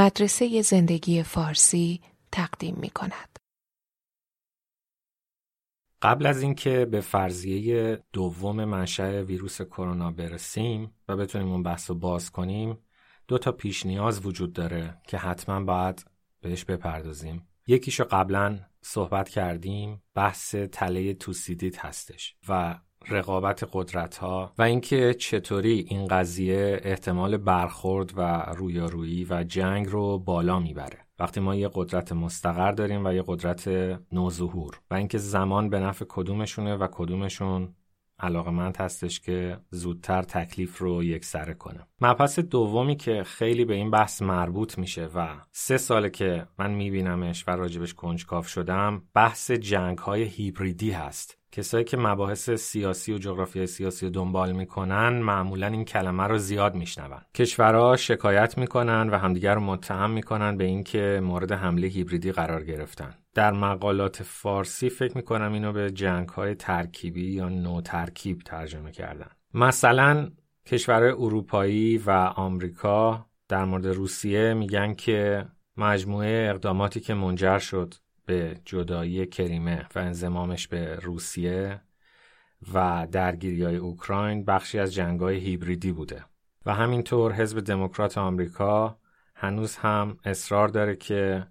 مدرسه 0.00 0.62
زندگی 0.62 1.22
فارسی 1.22 2.00
تقدیم 2.32 2.76
می 2.80 2.90
کند. 2.90 3.38
قبل 6.02 6.26
از 6.26 6.42
اینکه 6.42 6.84
به 6.84 7.00
فرضیه 7.00 8.02
دوم 8.12 8.64
منشأ 8.64 9.22
ویروس 9.22 9.62
کرونا 9.62 10.10
برسیم 10.10 10.94
و 11.08 11.16
بتونیم 11.16 11.52
اون 11.52 11.62
بحث 11.62 11.90
رو 11.90 11.96
باز 11.96 12.30
کنیم 12.30 12.78
دو 13.28 13.38
تا 13.38 13.52
پیش 13.52 13.86
نیاز 13.86 14.26
وجود 14.26 14.52
داره 14.52 15.00
که 15.08 15.18
حتما 15.18 15.64
باید 15.64 16.04
بهش 16.40 16.64
بپردازیم 16.64 17.48
یکیشو 17.66 18.04
قبلا 18.04 18.58
صحبت 18.82 19.28
کردیم 19.28 20.02
بحث 20.14 20.54
تله 20.54 21.14
توسیدیت 21.14 21.84
هستش 21.84 22.36
و 22.48 22.78
رقابت 23.08 23.68
قدرت 23.72 24.16
ها 24.16 24.52
و 24.58 24.62
اینکه 24.62 25.14
چطوری 25.14 25.86
این 25.88 26.06
قضیه 26.06 26.80
احتمال 26.82 27.36
برخورد 27.36 28.12
و 28.16 28.20
رویارویی 28.56 29.26
و 29.30 29.44
جنگ 29.44 29.88
رو 29.88 30.18
بالا 30.18 30.58
می‌بره. 30.58 30.98
وقتی 31.18 31.40
ما 31.40 31.54
یه 31.54 31.70
قدرت 31.74 32.12
مستقر 32.12 32.72
داریم 32.72 33.06
و 33.06 33.12
یه 33.12 33.24
قدرت 33.26 33.68
نوظهور 34.12 34.80
و 34.90 34.94
اینکه 34.94 35.18
زمان 35.18 35.70
به 35.70 35.80
نفع 35.80 36.04
کدومشونه 36.08 36.76
و 36.76 36.88
کدومشون 36.92 37.74
علاقمند 38.22 38.76
هستش 38.76 39.20
که 39.20 39.58
زودتر 39.70 40.22
تکلیف 40.22 40.78
رو 40.78 41.04
یکسره 41.04 41.54
کنه. 41.54 41.86
مبحث 42.00 42.38
دومی 42.38 42.96
که 42.96 43.24
خیلی 43.24 43.64
به 43.64 43.74
این 43.74 43.90
بحث 43.90 44.22
مربوط 44.22 44.78
میشه 44.78 45.08
و 45.14 45.28
سه 45.52 45.76
ساله 45.76 46.10
که 46.10 46.46
من 46.58 46.70
میبینمش 46.70 47.44
و 47.48 47.50
راجبش 47.50 47.94
کنجکاف 47.94 48.48
شدم 48.48 49.02
بحث 49.14 49.50
جنگ 49.50 49.98
های 49.98 50.22
هیبریدی 50.22 50.90
هست. 50.90 51.36
کسایی 51.52 51.84
که 51.84 51.96
مباحث 51.96 52.50
سیاسی 52.50 53.12
و 53.12 53.18
جغرافیای 53.18 53.66
سیاسی 53.66 54.06
رو 54.06 54.12
دنبال 54.12 54.52
می‌کنن 54.52 55.08
معمولا 55.08 55.66
این 55.66 55.84
کلمه 55.84 56.22
رو 56.22 56.38
زیاد 56.38 56.74
میشنون. 56.74 57.20
کشورها 57.34 57.96
شکایت 57.96 58.58
می‌کنن 58.58 59.08
و 59.10 59.18
همدیگر 59.18 59.54
رو 59.54 59.60
متهم 59.60 60.10
می‌کنن 60.10 60.56
به 60.56 60.64
اینکه 60.64 61.20
مورد 61.22 61.52
حمله 61.52 61.86
هیبریدی 61.86 62.32
قرار 62.32 62.64
گرفتن. 62.64 63.14
در 63.34 63.52
مقالات 63.52 64.22
فارسی 64.22 64.88
فکر 64.88 65.16
می‌کنم 65.16 65.52
اینو 65.52 65.72
به 65.72 65.90
جنگ 65.90 66.28
های 66.28 66.54
ترکیبی 66.54 67.32
یا 67.32 67.48
نو 67.48 67.80
ترکیب 67.80 68.38
ترجمه 68.38 68.92
کردن. 68.92 69.30
مثلا 69.54 70.30
کشورهای 70.66 71.10
اروپایی 71.10 71.98
و 71.98 72.10
آمریکا 72.36 73.26
در 73.48 73.64
مورد 73.64 73.86
روسیه 73.86 74.54
میگن 74.54 74.94
که 74.94 75.46
مجموعه 75.76 76.50
اقداماتی 76.50 77.00
که 77.00 77.14
منجر 77.14 77.58
شد 77.58 77.94
به 78.26 78.60
جدایی 78.64 79.26
کریمه 79.26 79.86
و 79.94 79.98
انزمامش 79.98 80.68
به 80.68 80.96
روسیه 80.96 81.80
و 82.74 83.06
درگیری 83.12 83.64
های 83.64 83.76
اوکراین 83.76 84.44
بخشی 84.44 84.78
از 84.78 84.94
جنگ 84.94 85.20
های 85.20 85.36
هیبریدی 85.36 85.92
بوده. 85.92 86.24
و 86.66 86.74
همینطور 86.74 87.32
حزب 87.32 87.60
دموکرات 87.60 88.18
آمریکا 88.18 88.98
هنوز 89.34 89.76
هم 89.76 90.16
اصرار 90.24 90.68
داره 90.68 90.96
که 90.96 91.46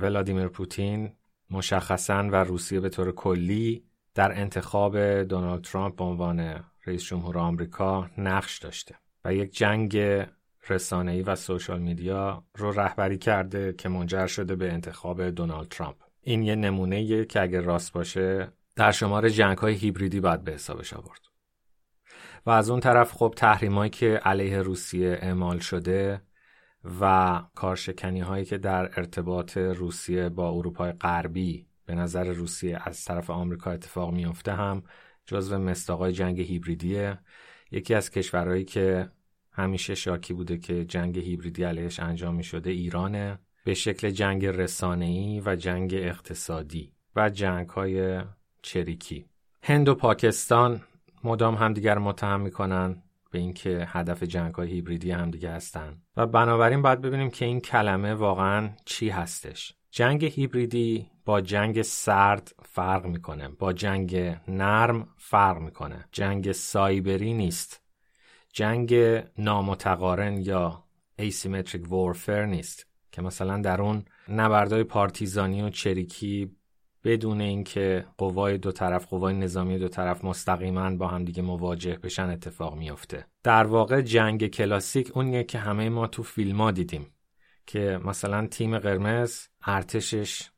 ولادیمیر 0.00 0.48
پوتین 0.48 1.12
مشخصا 1.50 2.28
و 2.32 2.34
روسیه 2.34 2.80
به 2.80 2.88
طور 2.88 3.12
کلی 3.12 3.84
در 4.14 4.40
انتخاب 4.40 4.98
دونالد 5.22 5.64
ترامپ 5.64 5.96
به 5.96 6.04
عنوان 6.04 6.64
رئیس 6.86 7.04
جمهور 7.04 7.38
آمریکا 7.38 8.10
نقش 8.18 8.58
داشته 8.58 8.94
و 9.24 9.34
یک 9.34 9.56
جنگ 9.56 10.24
رسانه‌ای 10.68 11.22
و 11.22 11.34
سوشال 11.34 11.78
میدیا 11.78 12.44
رو 12.54 12.70
رهبری 12.70 13.18
کرده 13.18 13.72
که 13.72 13.88
منجر 13.88 14.26
شده 14.26 14.56
به 14.56 14.72
انتخاب 14.72 15.30
دونالد 15.30 15.68
ترامپ. 15.68 15.96
این 16.20 16.42
یه 16.42 16.54
نمونه 16.54 17.24
که 17.24 17.42
اگر 17.42 17.60
راست 17.60 17.92
باشه 17.92 18.52
در 18.76 18.92
شمار 18.92 19.28
جنگ 19.28 19.58
های 19.58 19.74
هیبریدی 19.74 20.20
باید 20.20 20.44
به 20.44 20.52
حسابش 20.52 20.92
آورد. 20.92 21.20
و 22.46 22.50
از 22.50 22.70
اون 22.70 22.80
طرف 22.80 23.12
خب 23.12 23.34
تحریمایی 23.36 23.90
که 23.90 24.06
علیه 24.06 24.58
روسیه 24.58 25.18
اعمال 25.22 25.58
شده 25.58 26.22
و 27.00 27.42
کارشکنی 27.54 28.20
هایی 28.20 28.44
که 28.44 28.58
در 28.58 28.82
ارتباط 28.82 29.56
روسیه 29.56 30.28
با 30.28 30.50
اروپای 30.50 30.92
غربی 30.92 31.66
به 31.86 31.94
نظر 31.94 32.24
روسیه 32.24 32.78
از 32.84 33.04
طرف 33.04 33.30
آمریکا 33.30 33.70
اتفاق 33.70 34.12
میفته 34.12 34.52
هم 34.52 34.82
جزو 35.26 35.58
مستاقای 35.58 36.12
جنگ 36.12 36.40
هیبریدیه. 36.40 37.18
یکی 37.70 37.94
از 37.94 38.10
کشورهایی 38.10 38.64
که 38.64 39.10
همیشه 39.52 39.94
شاکی 39.94 40.34
بوده 40.34 40.58
که 40.58 40.84
جنگ 40.84 41.18
هیبریدی 41.18 41.64
علیهش 41.64 42.00
انجام 42.00 42.34
می 42.34 42.44
شده 42.44 42.70
ایرانه. 42.70 43.38
به 43.64 43.74
شکل 43.74 44.10
جنگ 44.10 44.46
رسانه‌ای 44.46 45.42
و 45.46 45.56
جنگ 45.56 45.94
اقتصادی 45.94 46.92
و 47.16 47.30
جنگ 47.30 47.68
های 47.68 48.22
چریکی. 48.62 49.26
هند 49.62 49.88
و 49.88 49.94
پاکستان 49.94 50.80
مدام 51.24 51.54
همدیگر 51.54 51.98
متهم 51.98 52.40
می‌کنن. 52.40 53.02
به 53.32 53.38
اینکه 53.38 53.86
هدف 53.88 54.22
جنگ 54.22 54.54
های 54.54 54.70
هیبریدی 54.70 55.10
همدیگه 55.10 55.50
هستن. 55.50 56.02
و 56.16 56.26
بنابراین 56.26 56.82
باید 56.82 57.00
ببینیم 57.00 57.30
که 57.30 57.44
این 57.44 57.60
کلمه 57.60 58.14
واقعا 58.14 58.70
چی 58.84 59.08
هستش. 59.08 59.74
جنگ 59.90 60.24
هیبریدی 60.24 61.10
با 61.24 61.40
جنگ 61.40 61.82
سرد 61.82 62.54
فرق 62.62 63.06
می‌کنه. 63.06 63.48
با 63.48 63.72
جنگ 63.72 64.16
نرم 64.48 65.08
فرق 65.18 65.58
می‌کنه. 65.58 66.04
جنگ 66.12 66.52
سایبری 66.52 67.34
نیست. 67.34 67.82
جنگ 68.52 68.94
نامتقارن 69.38 70.36
یا 70.36 70.84
asymmetric 71.20 71.84
warfare 71.88 72.28
نیست. 72.28 72.86
که 73.12 73.22
مثلا 73.22 73.60
در 73.60 73.82
اون 73.82 74.04
نبردهای 74.28 74.84
پارتیزانی 74.84 75.62
و 75.62 75.70
چریکی 75.70 76.56
بدون 77.04 77.40
اینکه 77.40 78.04
قوای 78.18 78.58
دو 78.58 78.72
طرف 78.72 79.06
قوای 79.06 79.34
نظامی 79.34 79.78
دو 79.78 79.88
طرف 79.88 80.24
مستقیما 80.24 80.96
با 80.96 81.08
هم 81.08 81.24
دیگه 81.24 81.42
مواجه 81.42 81.98
بشن 82.02 82.30
اتفاق 82.30 82.76
میافته. 82.76 83.26
در 83.42 83.64
واقع 83.64 84.00
جنگ 84.00 84.46
کلاسیک 84.46 85.16
اونیه 85.16 85.44
که 85.44 85.58
همه 85.58 85.88
ما 85.88 86.06
تو 86.06 86.22
فیلم 86.22 86.60
ها 86.60 86.70
دیدیم 86.70 87.06
که 87.66 88.00
مثلا 88.04 88.46
تیم 88.46 88.78
قرمز 88.78 89.46
ارتشش 89.66 90.51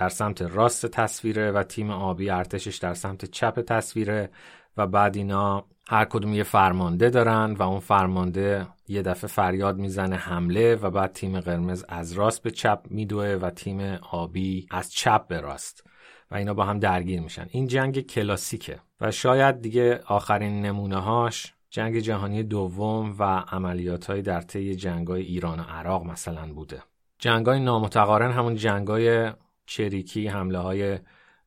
در 0.00 0.08
سمت 0.08 0.42
راست 0.42 0.86
تصویره 0.86 1.50
و 1.50 1.62
تیم 1.62 1.90
آبی 1.90 2.30
ارتشش 2.30 2.76
در 2.76 2.94
سمت 2.94 3.24
چپ 3.24 3.60
تصویره 3.60 4.30
و 4.76 4.86
بعد 4.86 5.16
اینا 5.16 5.64
هر 5.88 6.04
کدوم 6.04 6.34
یه 6.34 6.42
فرمانده 6.42 7.10
دارن 7.10 7.52
و 7.52 7.62
اون 7.62 7.80
فرمانده 7.80 8.66
یه 8.88 9.02
دفعه 9.02 9.28
فریاد 9.28 9.78
می‌زنه 9.78 10.16
حمله 10.16 10.74
و 10.74 10.90
بعد 10.90 11.12
تیم 11.12 11.40
قرمز 11.40 11.84
از 11.88 12.12
راست 12.12 12.42
به 12.42 12.50
چپ 12.50 12.80
میدوه 12.90 13.26
و 13.26 13.50
تیم 13.50 13.98
آبی 14.10 14.66
از 14.70 14.92
چپ 14.92 15.26
به 15.26 15.40
راست 15.40 15.84
و 16.30 16.34
اینا 16.34 16.54
با 16.54 16.64
هم 16.64 16.78
درگیر 16.78 17.20
میشن. 17.20 17.46
این 17.50 17.66
جنگ 17.66 18.06
کلاسیکه 18.06 18.80
و 19.00 19.10
شاید 19.10 19.62
دیگه 19.62 20.00
آخرین 20.06 20.62
نمونه 20.66 20.96
هاش 20.96 21.54
جنگ 21.70 21.98
جهانی 21.98 22.42
دوم 22.42 23.16
و 23.18 23.22
عملیات 23.48 24.06
های 24.06 24.22
در 24.22 24.40
طی 24.40 24.74
جنگ 24.74 25.08
های 25.08 25.22
ایران 25.22 25.60
و 25.60 25.62
عراق 25.62 26.04
مثلا 26.06 26.52
بوده. 26.52 26.82
جنگ 27.18 27.46
های 27.46 27.60
نامتقارن 27.60 28.32
همون 28.32 28.54
جنگ 28.54 28.88
های 28.88 29.32
چریکی 29.70 30.26
حمله 30.26 30.58
های 30.58 30.98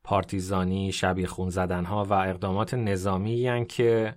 پارتیزانی 0.03 0.91
شبیه 0.91 1.27
خون 1.27 1.49
زدن 1.49 1.85
ها 1.85 2.05
و 2.05 2.13
اقدامات 2.13 2.73
نظامی 2.73 3.65
که 3.69 4.15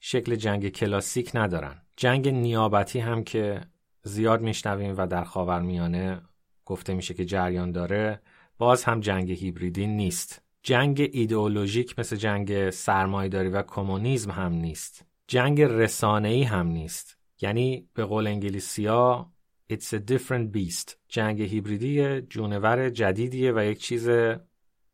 شکل 0.00 0.34
جنگ 0.34 0.68
کلاسیک 0.68 1.30
ندارن. 1.34 1.82
جنگ 1.96 2.28
نیابتی 2.28 2.98
هم 2.98 3.24
که 3.24 3.60
زیاد 4.02 4.40
میشنویم 4.40 4.94
و 4.98 5.06
در 5.06 5.24
خاورمیانه 5.24 6.20
گفته 6.64 6.94
میشه 6.94 7.14
که 7.14 7.24
جریان 7.24 7.72
داره 7.72 8.22
باز 8.58 8.84
هم 8.84 9.00
جنگ 9.00 9.32
هیبریدی 9.32 9.86
نیست. 9.86 10.42
جنگ 10.62 11.08
ایدئولوژیک 11.12 11.98
مثل 11.98 12.16
جنگ 12.16 12.70
سرمایداری 12.70 13.48
و 13.48 13.62
کمونیسم 13.62 14.30
هم 14.30 14.52
نیست. 14.52 15.06
جنگ 15.26 15.62
رسانه‌ای 15.62 16.42
هم 16.42 16.66
نیست. 16.66 17.18
یعنی 17.40 17.88
به 17.94 18.04
قول 18.04 18.26
انگلیسیا 18.26 19.31
It's 19.72 19.92
a 19.92 19.98
different 19.98 20.52
beast. 20.52 20.96
جنگ 21.08 21.42
هیبریدی 21.42 22.20
جونور 22.20 22.90
جدیدیه 22.90 23.52
و 23.52 23.64
یک 23.64 23.78
چیز 23.78 24.10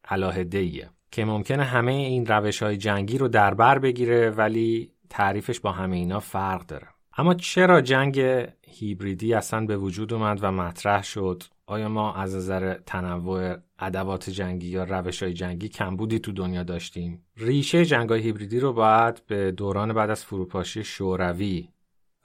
علاهده 0.04 0.90
که 1.10 1.24
ممکنه 1.24 1.64
همه 1.64 1.92
این 1.92 2.26
روش 2.26 2.62
های 2.62 2.76
جنگی 2.76 3.18
رو 3.18 3.28
در 3.28 3.54
بر 3.54 3.78
بگیره 3.78 4.30
ولی 4.30 4.92
تعریفش 5.10 5.60
با 5.60 5.72
همه 5.72 5.96
اینا 5.96 6.20
فرق 6.20 6.66
داره. 6.66 6.86
اما 7.16 7.34
چرا 7.34 7.80
جنگ 7.80 8.46
هیبریدی 8.66 9.34
اصلا 9.34 9.66
به 9.66 9.76
وجود 9.76 10.12
اومد 10.12 10.38
و 10.42 10.52
مطرح 10.52 11.02
شد؟ 11.02 11.42
آیا 11.66 11.88
ما 11.88 12.14
از 12.14 12.34
نظر 12.34 12.74
تنوع 12.74 13.56
ادوات 13.78 14.30
جنگی 14.30 14.68
یا 14.68 14.84
روش 14.84 15.22
های 15.22 15.32
جنگی 15.32 15.68
کمبودی 15.68 16.18
تو 16.18 16.32
دنیا 16.32 16.62
داشتیم؟ 16.62 17.26
ریشه 17.36 17.84
جنگ 17.84 18.08
های 18.08 18.20
هیبریدی 18.20 18.60
رو 18.60 18.72
باید 18.72 19.26
به 19.26 19.52
دوران 19.52 19.92
بعد 19.92 20.10
از 20.10 20.24
فروپاشی 20.24 20.84
شوروی 20.84 21.68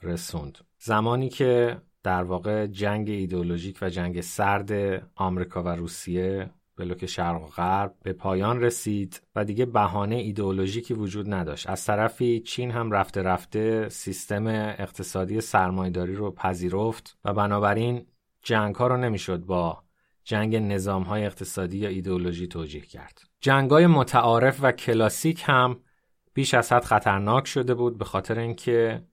رسوند. 0.03 0.57
زمانی 0.77 1.29
که 1.29 1.81
در 2.03 2.23
واقع 2.23 2.67
جنگ 2.67 3.09
ایدئولوژیک 3.09 3.77
و 3.81 3.89
جنگ 3.89 4.21
سرد 4.21 4.71
آمریکا 5.15 5.63
و 5.63 5.67
روسیه 5.67 6.49
بلوک 6.77 7.05
شرق 7.05 7.41
و 7.41 7.45
غرب 7.45 7.95
به 8.03 8.13
پایان 8.13 8.61
رسید 8.61 9.21
و 9.35 9.45
دیگه 9.45 9.65
بهانه 9.65 10.15
ایدئولوژیکی 10.15 10.93
وجود 10.93 11.33
نداشت. 11.33 11.69
از 11.69 11.85
طرفی 11.85 12.39
چین 12.39 12.71
هم 12.71 12.91
رفته 12.91 13.21
رفته 13.21 13.89
سیستم 13.89 14.47
اقتصادی 14.47 15.41
سرمایداری 15.41 16.15
رو 16.15 16.31
پذیرفت 16.31 17.17
و 17.25 17.33
بنابراین 17.33 18.05
جنگ 18.43 18.75
ها 18.75 18.87
رو 18.87 18.97
نمی‌شد 18.97 19.39
با 19.39 19.83
جنگ 20.23 20.55
نظام 20.55 21.03
های 21.03 21.25
اقتصادی 21.25 21.77
یا 21.77 21.89
ایدئولوژی 21.89 22.47
توجیه 22.47 22.81
کرد. 22.81 23.21
جنگ 23.41 23.71
های 23.71 23.87
متعارف 23.87 24.59
و 24.61 24.71
کلاسیک 24.71 25.43
هم 25.45 25.79
بیش 26.33 26.53
از 26.53 26.71
حد 26.71 26.83
خطرناک 26.83 27.47
شده 27.47 27.73
بود 27.73 27.97
به 27.97 28.05
خاطر 28.05 28.39
اینکه 28.39 29.03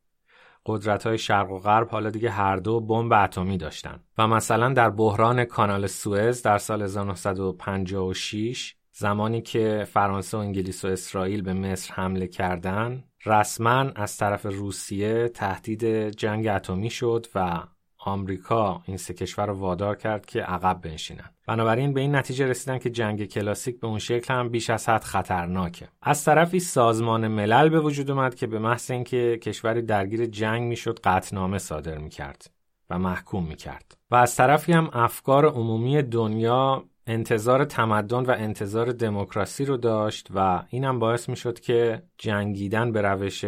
قدرت 0.66 1.06
های 1.06 1.18
شرق 1.18 1.50
و 1.50 1.58
غرب 1.58 1.88
حالا 1.88 2.10
دیگه 2.10 2.30
هر 2.30 2.56
دو 2.56 2.80
بمب 2.80 3.12
اتمی 3.12 3.58
داشتن. 3.58 4.00
و 4.18 4.26
مثلا 4.26 4.72
در 4.72 4.90
بحران 4.90 5.44
کانال 5.44 5.86
سوئز 5.86 6.42
در 6.42 6.58
سال 6.58 6.82
1956 6.82 8.74
زمانی 8.92 9.42
که 9.42 9.86
فرانسه 9.92 10.36
و 10.36 10.40
انگلیس 10.40 10.84
و 10.84 10.88
اسرائیل 10.88 11.42
به 11.42 11.52
مصر 11.52 11.94
حمله 11.94 12.26
کردند 12.26 13.04
رسما 13.26 13.90
از 13.96 14.16
طرف 14.16 14.46
روسیه 14.46 15.28
تهدید 15.28 16.08
جنگ 16.08 16.46
اتمی 16.46 16.90
شد 16.90 17.26
و 17.34 17.62
آمریکا 18.04 18.82
این 18.84 18.96
سه 18.96 19.14
کشور 19.14 19.46
رو 19.46 19.54
وادار 19.54 19.96
کرد 19.96 20.26
که 20.26 20.42
عقب 20.42 20.80
بنشینن. 20.80 21.30
بنابراین 21.46 21.92
به 21.92 22.00
این 22.00 22.16
نتیجه 22.16 22.46
رسیدن 22.46 22.78
که 22.78 22.90
جنگ 22.90 23.24
کلاسیک 23.24 23.80
به 23.80 23.86
اون 23.86 23.98
شکل 23.98 24.34
هم 24.34 24.48
بیش 24.48 24.70
از 24.70 24.88
حد 24.88 25.04
خطرناکه. 25.04 25.88
از 26.02 26.24
طرفی 26.24 26.60
سازمان 26.60 27.28
ملل 27.28 27.68
به 27.68 27.80
وجود 27.80 28.10
اومد 28.10 28.34
که 28.34 28.46
به 28.46 28.58
محض 28.58 28.90
اینکه 28.90 29.38
کشوری 29.42 29.82
درگیر 29.82 30.26
جنگ 30.26 30.62
می‌شد 30.62 30.98
قطعنامه 31.04 31.58
صادر 31.58 31.98
می‌کرد 31.98 32.50
و 32.90 32.98
محکوم 32.98 33.44
می‌کرد. 33.44 33.96
و 34.10 34.14
از 34.14 34.36
طرفی 34.36 34.72
هم 34.72 34.90
افکار 34.92 35.46
عمومی 35.46 36.02
دنیا 36.02 36.84
انتظار 37.06 37.64
تمدن 37.64 38.26
و 38.26 38.30
انتظار 38.30 38.92
دموکراسی 38.92 39.64
رو 39.64 39.76
داشت 39.76 40.28
و 40.34 40.62
اینم 40.68 40.98
باعث 40.98 41.28
می‌شد 41.28 41.60
که 41.60 42.02
جنگیدن 42.18 42.92
به 42.92 43.02
روش 43.02 43.44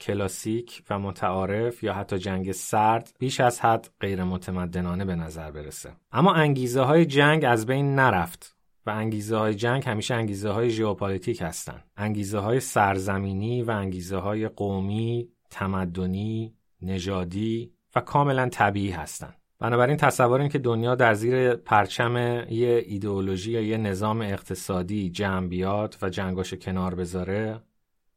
کلاسیک 0.00 0.82
و 0.90 0.98
متعارف 0.98 1.82
یا 1.82 1.94
حتی 1.94 2.18
جنگ 2.18 2.52
سرد 2.52 3.12
بیش 3.18 3.40
از 3.40 3.60
حد 3.60 3.88
غیر 4.00 4.24
متمدنانه 4.24 5.04
به 5.04 5.14
نظر 5.14 5.50
برسه. 5.50 5.92
اما 6.12 6.34
انگیزه 6.34 6.80
های 6.80 7.06
جنگ 7.06 7.44
از 7.44 7.66
بین 7.66 7.94
نرفت 7.94 8.56
و 8.86 8.90
انگیزه 8.90 9.36
های 9.36 9.54
جنگ 9.54 9.88
همیشه 9.88 10.14
انگیزه 10.14 10.50
های 10.50 10.70
ژئوپلیتیک 10.70 11.42
هستند. 11.42 11.84
انگیزه 11.96 12.38
های 12.38 12.60
سرزمینی 12.60 13.62
و 13.62 13.70
انگیزه 13.70 14.16
های 14.16 14.48
قومی 14.48 15.28
تمدنی 15.50 16.54
نژادی 16.82 17.72
و 17.96 18.00
کاملا 18.00 18.48
طبیعی 18.48 18.90
هستند. 18.90 19.34
بنابراین 19.58 19.96
تصور 19.96 20.40
این 20.40 20.48
که 20.48 20.58
دنیا 20.58 20.94
در 20.94 21.14
زیر 21.14 21.54
پرچم 21.54 22.16
یه 22.50 22.84
ایدئولوژی 22.86 23.52
یا 23.52 23.60
یه 23.60 23.76
نظام 23.76 24.20
اقتصادی 24.20 25.10
جمع 25.10 25.48
بیاد 25.48 25.96
و 26.02 26.08
جنگاش 26.08 26.54
کنار 26.54 26.94
بذاره 26.94 27.60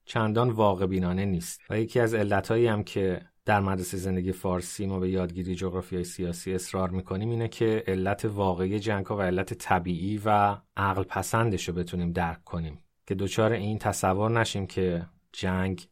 چندان 0.10 0.50
واقع 0.50 0.86
بینانه 0.86 1.26
نیست. 1.26 1.62
و 1.70 1.80
یکی 1.80 2.00
از 2.00 2.14
علتهایی 2.14 2.68
هم 2.68 2.84
که 2.84 3.22
در 3.46 3.60
مدرسه 3.60 3.98
زندگی 3.98 4.32
فارسی 4.32 4.86
ما 4.86 5.00
به 5.00 5.10
یادگیری 5.10 5.56
جغرافیای 5.56 6.04
سیاسی 6.04 6.54
اصرار 6.54 6.90
می‌کنیم 6.90 7.30
اینه 7.30 7.48
که 7.48 7.84
علت 7.88 8.26
واقعی 8.26 8.80
جنگ 8.80 9.06
ها 9.06 9.18
و 9.18 9.22
علت 9.22 9.54
طبیعی 9.54 10.22
و 10.26 10.58
عقل 10.78 11.04
پسندش 11.04 11.70
رو 11.70 11.76
بتونیم 11.76 12.12
درک 12.12 12.44
کنیم. 12.44 12.80
که 13.08 13.16
دچار 13.16 13.52
این 13.52 13.80
تصور 13.80 14.32
نشیم 14.32 14.68
که 14.68 15.06
جنگ 15.32 15.88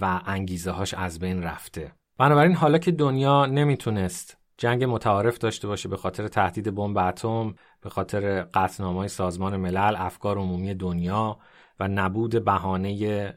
و 0.00 0.20
انگیزه 0.26 0.70
هاش 0.70 0.94
از 0.94 1.18
بین 1.18 1.42
رفته. 1.42 1.92
بنابراین 2.18 2.54
حالا 2.54 2.78
که 2.78 2.90
دنیا 2.90 3.46
نمی‌تونست 3.46 4.36
جنگ 4.58 4.84
متعارف 4.84 5.38
داشته 5.38 5.68
باشه 5.68 5.88
به 5.88 5.96
خاطر 5.96 6.28
تهدید 6.28 6.74
بمب 6.74 6.98
اتم 6.98 7.54
به 7.80 7.90
خاطر 7.90 8.42
قطعنامه‌های 8.42 9.08
سازمان 9.08 9.56
ملل 9.56 9.94
افکار 9.98 10.38
عمومی 10.38 10.74
دنیا 10.74 11.38
و 11.80 11.88
نبود 11.88 12.44
بهانه 12.44 13.34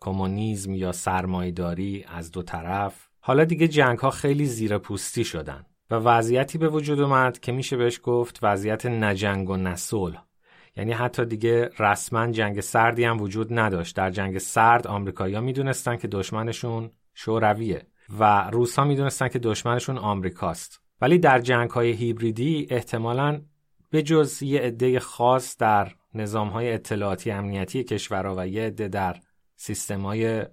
کمونیسم 0.00 0.74
یا 0.74 0.92
سرمایداری 0.92 2.04
از 2.08 2.30
دو 2.30 2.42
طرف 2.42 3.08
حالا 3.20 3.44
دیگه 3.44 3.68
جنگ 3.68 3.98
ها 3.98 4.10
خیلی 4.10 4.46
زیر 4.46 4.78
پوستی 4.78 5.24
شدن 5.24 5.66
و 5.90 5.94
وضعیتی 5.94 6.58
به 6.58 6.68
وجود 6.68 7.00
اومد 7.00 7.40
که 7.40 7.52
میشه 7.52 7.76
بهش 7.76 8.00
گفت 8.02 8.38
وضعیت 8.42 8.86
نجنگ 8.86 9.50
و 9.50 9.56
نسل 9.56 10.12
یعنی 10.76 10.92
حتی 10.92 11.24
دیگه 11.24 11.70
رسما 11.78 12.30
جنگ 12.30 12.60
سردی 12.60 13.04
هم 13.04 13.20
وجود 13.20 13.58
نداشت. 13.58 13.96
در 13.96 14.10
جنگ 14.10 14.38
سرد 14.38 14.86
آمریکایی‌ها 14.86 15.40
می‌دونستن 15.40 15.96
که 15.96 16.08
دشمنشون 16.08 16.90
شورویه 17.14 17.86
و 18.18 18.50
روس 18.50 18.78
ها 18.78 18.84
می‌دونستن 18.84 19.28
که 19.28 19.38
دشمنشون 19.38 19.98
آمریکاست. 19.98 20.80
ولی 21.00 21.18
در 21.18 21.38
جنگ 21.38 21.70
های 21.70 21.92
هیبریدی 21.92 22.66
احتمالا 22.70 23.40
به 23.90 24.02
جز 24.02 24.42
یه 24.42 24.60
عده 24.60 25.00
خاص 25.00 25.56
در 25.56 25.92
نظام 26.14 26.48
های 26.48 26.72
اطلاعاتی 26.72 27.30
امنیتی 27.30 27.84
کشورها 27.84 28.34
و 28.38 28.48
یه 28.48 28.62
عده 28.62 28.88
در 28.88 29.16
سیستمای 29.56 30.46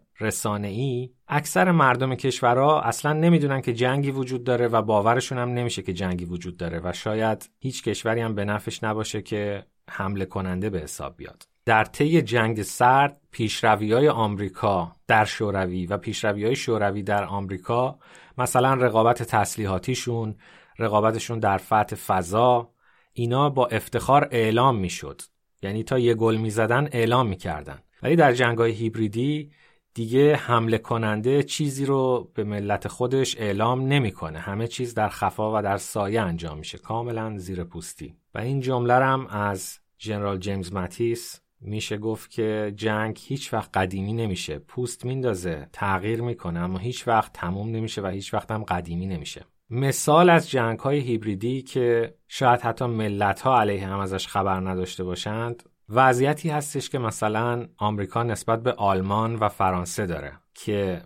ای 0.63 1.09
اکثر 1.27 1.71
مردم 1.71 2.15
کشورها 2.15 2.81
اصلا 2.81 3.13
نمی‌دونن 3.13 3.61
که 3.61 3.73
جنگی 3.73 4.11
وجود 4.11 4.44
داره 4.44 4.67
و 4.67 4.81
باورشون 4.81 5.38
هم 5.38 5.50
نمیشه 5.50 5.81
که 5.81 5.94
جنگی 5.94 6.25
وجود 6.25 6.57
داره 6.57 6.81
و 6.83 6.94
شاید 6.94 7.50
هیچ 7.59 7.83
کشوری 7.83 8.21
هم 8.21 8.35
به 8.35 8.45
نفش 8.45 8.83
نباشه 8.83 9.21
که 9.21 9.65
حمله 9.89 10.25
کننده 10.25 10.69
به 10.69 10.79
حساب 10.79 11.17
بیاد. 11.17 11.47
در 11.65 11.83
طی 11.83 12.21
جنگ 12.21 12.61
سرد 12.61 13.21
پیشروی 13.31 13.94
های 13.94 14.09
آمریکا 14.09 14.95
در 15.07 15.25
شوروی 15.25 15.85
و 15.85 15.97
پیشروی 15.97 16.45
های 16.45 16.55
شوروی 16.55 17.03
در 17.03 17.23
آمریکا 17.23 18.00
مثلا 18.38 18.73
رقابت 18.73 19.23
تسلیحاتیشون 19.23 20.35
رقابتشون 20.79 21.39
در 21.39 21.57
فتح 21.57 21.95
فضا 21.95 22.69
اینا 23.13 23.50
با 23.50 23.67
افتخار 23.67 24.27
اعلام 24.31 24.77
می‌شد. 24.77 25.21
یعنی 25.61 25.83
تا 25.83 26.00
یه 26.00 26.13
گل 26.13 26.35
می‌زدن 26.35 26.89
اعلام 26.91 27.27
می‌کردن. 27.27 27.79
ولی 28.03 28.15
در 28.15 28.33
جنگ 28.33 28.57
های 28.57 28.71
هیبریدی 28.71 29.51
دیگه 29.94 30.35
حمله 30.35 30.77
کننده 30.77 31.44
چیزی 31.44 31.85
رو 31.85 32.31
به 32.33 32.44
ملت 32.44 32.88
خودش 32.88 33.38
اعلام 33.38 33.81
نمی‌کنه. 33.81 34.39
همه 34.39 34.67
چیز 34.67 34.94
در 34.94 35.09
خفا 35.09 35.59
و 35.59 35.61
در 35.61 35.77
سایه 35.77 36.21
انجام 36.21 36.57
میشه 36.57 36.77
کاملا 36.77 37.38
زیر 37.38 37.63
پوستی. 37.63 38.15
و 38.35 38.39
این 38.39 38.59
جمله 38.59 38.94
هم 38.94 39.27
از 39.27 39.79
جنرال 39.97 40.38
جیمز 40.38 40.73
ماتیس 40.73 41.41
میشه 41.61 41.97
گفت 41.97 42.29
که 42.29 42.73
جنگ 42.75 43.19
هیچ 43.21 43.53
وقت 43.53 43.77
قدیمی 43.77 44.13
نمیشه. 44.13 44.59
پوست 44.59 45.05
میندازه 45.05 45.67
تغییر 45.73 46.21
می‌کنه 46.21 46.59
اما 46.59 46.77
هیچ 46.77 47.07
وقت 47.07 47.33
تموم 47.33 47.69
نمیشه 47.69 48.01
و 48.01 48.07
هیچ 48.07 48.33
وقت 48.33 48.51
هم 48.51 48.63
قدیمی 48.63 49.05
نمیشه. 49.05 49.45
مثال 49.69 50.29
از 50.29 50.50
جنگ 50.50 50.79
های 50.79 51.00
هیبریدی 51.00 51.61
که 51.61 52.15
شاید 52.27 52.61
حتی 52.61 52.85
ملت 52.85 53.41
ها 53.41 53.59
علیه 53.59 53.88
هم 53.88 54.00
ازش 54.00 54.27
خبر 54.27 54.59
نداشته 54.59 55.03
باشند 55.03 55.63
وضعیتی 55.89 56.50
هستش 56.50 56.89
که 56.89 57.00
مثلا 57.00 57.68
آمریکا 57.77 58.24
نسبت 58.24 58.63
به 58.63 58.71
آلمان 58.74 59.35
و 59.35 59.50
فرانسه 59.50 60.06
داره 60.06 60.33
که 60.53 61.01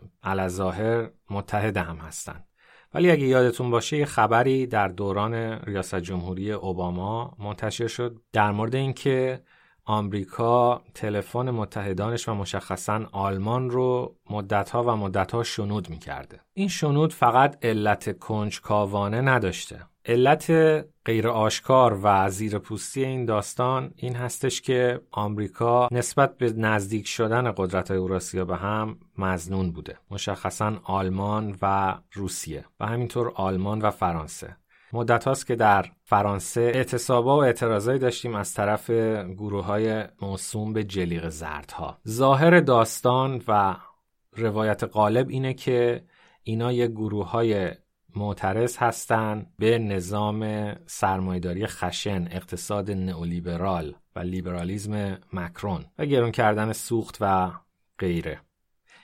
ظاهر 0.47 1.09
متحد 1.29 1.77
هم 1.77 1.97
هستن. 1.97 2.43
ولی 2.93 3.11
اگه 3.11 3.25
یادتون 3.25 3.71
باشه 3.71 3.97
یه 3.97 4.05
خبری 4.05 4.67
در 4.67 4.87
دوران 4.87 5.33
ریاست 5.59 5.95
جمهوری 5.95 6.51
اوباما 6.51 7.35
منتشر 7.39 7.87
شد 7.87 8.21
در 8.33 8.51
مورد 8.51 8.75
اینکه 8.75 9.43
آمریکا 9.87 10.81
تلفن 10.93 11.51
متحدانش 11.51 12.29
و 12.29 12.33
مشخصا 12.33 13.05
آلمان 13.11 13.69
رو 13.69 14.15
مدتها 14.29 14.83
و 14.83 14.95
مدتها 14.95 15.43
شنود 15.43 15.89
می‌کرده. 15.89 16.39
این 16.53 16.67
شنود 16.67 17.13
فقط 17.13 17.65
علت 17.65 18.19
کنجکاوانه 18.19 19.21
نداشته. 19.21 19.79
علت 20.05 20.51
غیر 21.05 21.27
آشکار 21.27 21.99
و 22.03 22.29
زیر 22.29 22.59
پوستی 22.59 23.05
این 23.05 23.25
داستان 23.25 23.93
این 23.95 24.15
هستش 24.15 24.61
که 24.61 25.01
آمریکا 25.11 25.87
نسبت 25.91 26.37
به 26.37 26.53
نزدیک 26.53 27.07
شدن 27.07 27.53
قدرت 27.57 27.91
های 27.91 27.99
اوراسیا 27.99 28.45
به 28.45 28.55
هم 28.55 28.99
مزنون 29.17 29.71
بوده. 29.71 29.97
مشخصا 30.11 30.73
آلمان 30.83 31.55
و 31.61 31.97
روسیه 32.13 32.65
و 32.79 32.85
همینطور 32.85 33.31
آلمان 33.35 33.81
و 33.81 33.91
فرانسه. 33.91 34.57
مدت 34.93 35.25
هاست 35.25 35.47
که 35.47 35.55
در 35.55 35.85
فرانسه 36.03 36.61
اعتصابا 36.61 37.37
و 37.37 37.43
اعتراضایی 37.43 37.99
داشتیم 37.99 38.35
از 38.35 38.53
طرف 38.53 38.89
گروه 39.37 39.65
های 39.65 40.03
موسوم 40.21 40.73
به 40.73 40.83
جلیق 40.83 41.29
زردها. 41.29 41.97
ظاهر 42.07 42.59
داستان 42.59 43.43
و 43.47 43.75
روایت 44.31 44.83
غالب 44.83 45.29
اینه 45.29 45.53
که 45.53 46.03
اینا 46.43 46.71
یه 46.71 46.87
گروه 46.87 47.29
های 47.29 47.71
معترض 48.15 48.77
هستند 48.77 49.53
به 49.59 49.79
نظام 49.79 50.71
سرمایداری 50.85 51.67
خشن 51.67 52.27
اقتصاد 52.31 52.91
نئولیبرال 52.91 53.95
و 54.15 54.19
لیبرالیزم 54.19 55.17
مکرون 55.33 55.85
و 55.97 56.05
گرون 56.05 56.31
کردن 56.31 56.73
سوخت 56.73 57.17
و 57.21 57.51
غیره. 57.99 58.46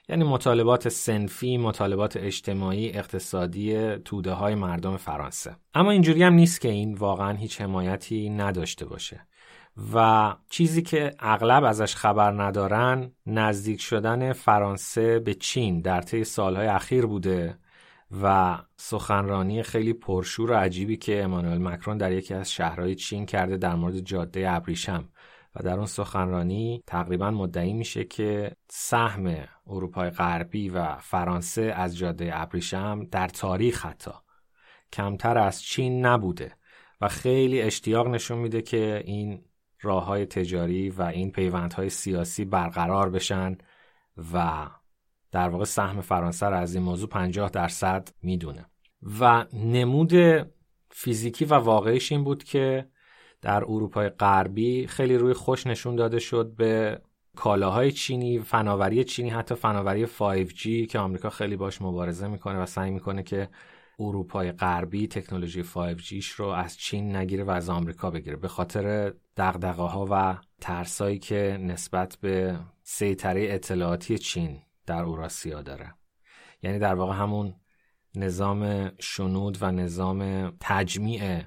یعنی 0.10 0.24
مطالبات 0.24 0.90
سنفی، 0.90 1.58
مطالبات 1.58 2.18
اجتماعی، 2.18 2.90
اقتصادی 2.90 3.98
توده 3.98 4.32
های 4.32 4.56
مردم 4.56 4.98
فرانسه. 4.98 5.56
اما 5.74 5.92
اینجوری 5.92 6.24
هم 6.24 6.34
نیست 6.34 6.62
که 6.62 6.70
این 6.70 6.94
واقعا 6.94 7.38
هیچ 7.38 7.62
حمایتی 7.62 8.30
نداشته 8.30 8.86
باشه. 8.86 9.28
و 9.94 10.36
چیزی 10.50 10.82
که 10.82 11.12
اغلب 11.20 11.64
ازش 11.64 11.96
خبر 11.96 12.32
ندارن 12.44 13.12
نزدیک 13.26 13.82
شدن 13.82 14.34
فرانسه 14.34 15.20
به 15.20 15.34
چین 15.34 15.82
در 15.82 16.02
طی 16.02 16.24
سالهای 16.24 16.68
اخیر 16.68 17.06
بوده 17.06 17.58
و 18.22 18.58
سخنرانی 18.78 19.64
خیلی 19.64 19.94
پرشور 19.94 20.52
و 20.52 20.54
عجیبی 20.54 20.98
که 20.98 21.24
امانوئل 21.24 21.58
مکرون 21.58 21.98
در 21.98 22.12
یکی 22.12 22.34
از 22.34 22.52
شهرهای 22.52 22.96
چین 22.96 23.26
کرده 23.26 23.58
در 23.58 23.76
مورد 23.76 24.00
جاده 24.00 24.52
ابریشم. 24.52 25.10
و 25.56 25.64
در 25.64 25.78
اون 25.78 25.86
سخنرانی 25.86 26.84
تقریبا 26.88 27.32
مدعی 27.32 27.74
میشه 27.74 28.04
که 28.04 28.56
سهم 28.70 29.48
اروپای 29.68 30.10
غربی 30.10 30.70
و 30.70 30.96
فرانسه 30.96 31.62
از 31.62 31.98
جاده 31.98 32.42
ابریشم 32.42 33.08
در 33.12 33.28
تاریخ 33.28 33.86
حتی 33.86 34.12
کمتر 34.94 35.38
از 35.38 35.64
چین 35.64 36.06
نبوده 36.06 36.56
و 37.02 37.08
خیلی 37.08 37.62
اشتیاق 37.62 38.08
نشون 38.08 38.38
میده 38.38 38.62
که 38.62 39.04
این 39.06 39.46
راه 39.82 40.06
های 40.06 40.26
تجاری 40.26 40.90
و 40.90 41.02
این 41.02 41.32
پیوندهای 41.32 41.90
سیاسی 41.90 42.46
برقرار 42.46 43.10
بشن 43.10 43.58
و 44.34 44.68
در 45.32 45.50
واقع 45.50 45.66
سهم 45.66 46.02
فرانسه 46.02 46.46
رو 46.46 46.56
از 46.56 46.76
این 46.76 46.84
موضوع 46.84 47.10
50 47.10 47.50
درصد 47.50 48.10
می‌دونه. 48.22 48.66
و 49.20 49.46
نمود 49.54 50.14
فیزیکی 50.90 51.46
و 51.46 51.54
واقعیش 51.54 52.12
این 52.12 52.24
بود 52.24 52.44
که 52.44 52.90
در 53.44 53.64
اروپای 53.64 54.10
غربی 54.10 54.88
خیلی 54.88 55.18
روی 55.18 55.34
خوش 55.34 55.68
نشون 55.68 55.96
داده 55.96 56.20
شد 56.20 56.56
به 56.56 57.02
کالاهای 57.36 57.92
چینی 57.92 58.40
فناوری 58.40 59.04
چینی 59.04 59.30
حتی 59.30 59.56
فناوری 59.56 60.08
5G 60.08 60.88
که 60.90 61.00
آمریکا 61.00 61.30
خیلی 61.30 61.56
باش 61.56 61.82
مبارزه 61.82 62.28
می‌کنه 62.28 62.60
و 62.60 62.66
سعی 62.66 62.92
می‌کنه 62.92 63.24
که 63.24 63.50
اروپای 64.00 64.52
غربی 64.52 65.08
تکنولوژی 65.08 65.64
5Gش 65.64 66.26
رو 66.26 66.46
از 66.46 66.78
چین 66.78 67.16
نگیره 67.16 67.44
و 67.44 67.50
از 67.50 67.70
آمریکا 67.70 68.12
بگیره. 68.12 68.36
به 68.36 68.48
خاطر 68.48 69.14
دغدغه 69.38 69.84
ها 69.84 70.08
و 70.12 70.38
ترسایی 70.62 71.20
که 71.20 71.58
نسبت 71.62 72.18
به 72.22 72.60
سیطره 72.84 73.48
اطلاعاتی 73.50 74.18
چین 74.18 74.62
در 74.86 75.04
اوراسیا 75.04 75.62
داره. 75.62 75.94
یعنی 76.62 76.80
در 76.80 76.96
واقع 76.96 77.14
همون 77.14 77.56
نظام 78.16 78.92
شنود 79.00 79.58
و 79.62 79.72
نظام 79.72 80.50
تجمیع 80.60 81.42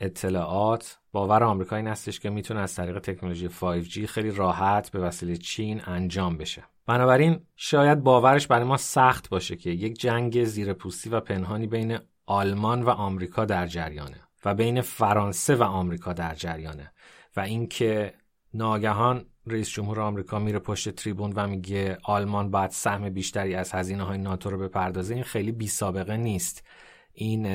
اطلاعات. 0.00 0.98
باور 1.12 1.44
آمریکا 1.44 1.76
این 1.76 1.86
هستش 1.86 2.20
که 2.20 2.30
می‌تونه 2.30 2.60
از 2.60 2.74
طریق 2.74 2.98
تکنولوژی 2.98 3.48
5G 3.48 4.06
خیلی 4.06 4.30
راحت 4.30 4.90
به 4.90 4.98
وسیله 4.98 5.36
چین 5.36 5.82
انجام 5.86 6.36
بشه. 6.36 6.64
بنابراین 6.86 7.40
شاید 7.56 8.02
باورش 8.02 8.46
برای 8.46 8.64
ما 8.64 8.76
سخت 8.76 9.28
باشه 9.28 9.56
که 9.56 9.70
یک 9.70 10.00
جنگ 10.00 10.44
زیرپوستی 10.44 11.10
و 11.10 11.20
پنهانی 11.20 11.66
بین 11.66 11.98
آلمان 12.26 12.82
و 12.82 12.90
آمریکا 12.90 13.44
در 13.44 13.66
جریانه 13.66 14.20
و 14.44 14.54
بین 14.54 14.80
فرانسه 14.80 15.56
و 15.56 15.62
آمریکا 15.62 16.12
در 16.12 16.34
جریانه 16.34 16.92
و 17.36 17.40
اینکه 17.40 18.14
ناگهان 18.54 19.24
رئیس 19.46 19.70
جمهور 19.70 20.00
آمریکا 20.00 20.38
میره 20.38 20.58
پشت 20.58 20.88
تریبون 20.88 21.32
و 21.36 21.46
میگه 21.46 21.98
آلمان 22.02 22.50
باید 22.50 22.70
سهم 22.70 23.10
بیشتری 23.10 23.54
از 23.54 23.72
هزینه 23.72 24.02
های 24.02 24.18
ناتو 24.18 24.50
رو 24.50 24.58
بپردازه 24.58 25.14
این 25.14 25.24
خیلی 25.24 25.52
بی 25.52 25.66
سابقه 25.66 26.16
نیست. 26.16 26.64
این 27.12 27.46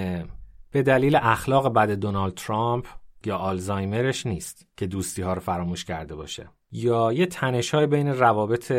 به 0.73 0.83
دلیل 0.83 1.15
اخلاق 1.15 1.73
بد 1.73 1.91
دونالد 1.91 2.33
ترامپ 2.33 2.87
یا 3.25 3.37
آلزایمرش 3.37 4.25
نیست 4.25 4.67
که 4.77 4.87
دوستی 4.87 5.21
ها 5.21 5.33
رو 5.33 5.39
فراموش 5.39 5.85
کرده 5.85 6.15
باشه. 6.15 6.49
یا 6.71 7.13
یه 7.13 7.25
تنش 7.25 7.73
های 7.73 7.87
بین 7.87 8.07
روابط 8.07 8.71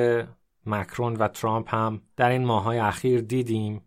مکرون 0.67 1.17
و 1.17 1.29
ترامپ 1.29 1.75
هم 1.75 2.03
در 2.17 2.31
این 2.31 2.45
ماهای 2.45 2.79
اخیر 2.79 3.21
دیدیم 3.21 3.81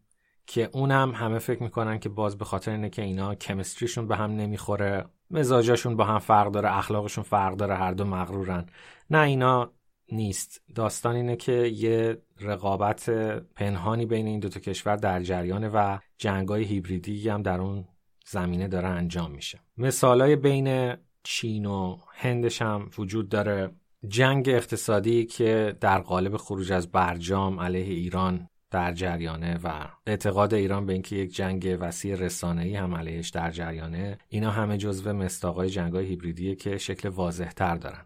که 0.46 0.70
اونم 0.74 1.12
همه 1.16 1.40
فکر 1.40 1.64
می‌کنن 1.64 2.00
که 2.00 2.10
باز 2.10 2.38
به 2.38 2.46
خاطر 2.46 2.72
اینه 2.72 2.90
که 2.90 3.02
اینا 3.02 3.36
کمستریشون 3.36 4.08
به 4.08 4.16
هم 4.16 4.32
نمی‌خوره 4.32 5.06
مزاجاشون 5.32 5.96
با 5.96 6.04
هم 6.04 6.20
فرق 6.20 6.52
داره 6.52 6.78
اخلاقشون 6.78 7.24
فرق 7.24 7.56
داره 7.56 7.76
هر 7.76 7.92
دو 7.92 8.06
مغرورن. 8.06 8.66
نه 9.10 9.22
اینا 9.22 9.72
نیست. 10.12 10.62
داستان 10.76 11.16
اینه 11.16 11.36
که 11.36 11.52
یه 11.54 12.22
رقابت 12.40 13.10
پنهانی 13.56 14.06
بین 14.06 14.28
این 14.28 14.40
دوتا 14.40 14.60
کشور 14.60 14.96
در 14.96 15.24
جریانه 15.24 15.70
و 15.70 15.98
جنگای 16.18 16.64
هیبریدی 16.64 17.30
هم 17.30 17.42
در 17.42 17.62
اون 17.62 17.86
زمینه 18.30 18.68
داره 18.68 18.88
انجام 18.88 19.32
میشه. 19.32 19.60
مثالای 19.78 20.36
بین 20.36 20.96
چین 21.24 21.66
و 21.66 21.98
هندش 22.14 22.62
هم 22.62 22.90
وجود 22.98 23.30
داره. 23.30 23.72
جنگ 24.08 24.50
اقتصادی 24.50 25.26
که 25.26 25.78
در 25.82 26.00
قالب 26.00 26.38
خروج 26.38 26.72
از 26.72 26.92
برجام 26.92 27.60
علیه 27.60 27.94
ایران 27.94 28.50
در 28.72 28.94
جریانه 28.94 29.60
و 29.64 29.88
اعتقاد 30.08 30.54
ایران 30.54 30.86
به 30.86 30.94
اینکه 30.94 31.16
یک 31.16 31.36
جنگ 31.36 31.78
وسیع 31.80 32.16
رسانه‌ای 32.16 32.76
هم 32.76 32.96
علیهش 32.96 33.30
در 33.30 33.52
جریانه 33.52 34.18
اینا 34.30 34.52
همه 34.52 34.78
جزو 34.78 35.14
مستاقای 35.14 35.70
جنگای 35.70 36.06
هیبریدیه 36.06 36.56
که 36.56 36.78
شکل 36.78 37.10
واضح 37.10 37.52
تر 37.52 37.76
دارن. 37.76 38.06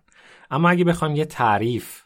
اما 0.52 0.70
اگه 0.70 0.84
بخوایم 0.84 1.16
یه 1.16 1.26
تعریف 1.26 2.02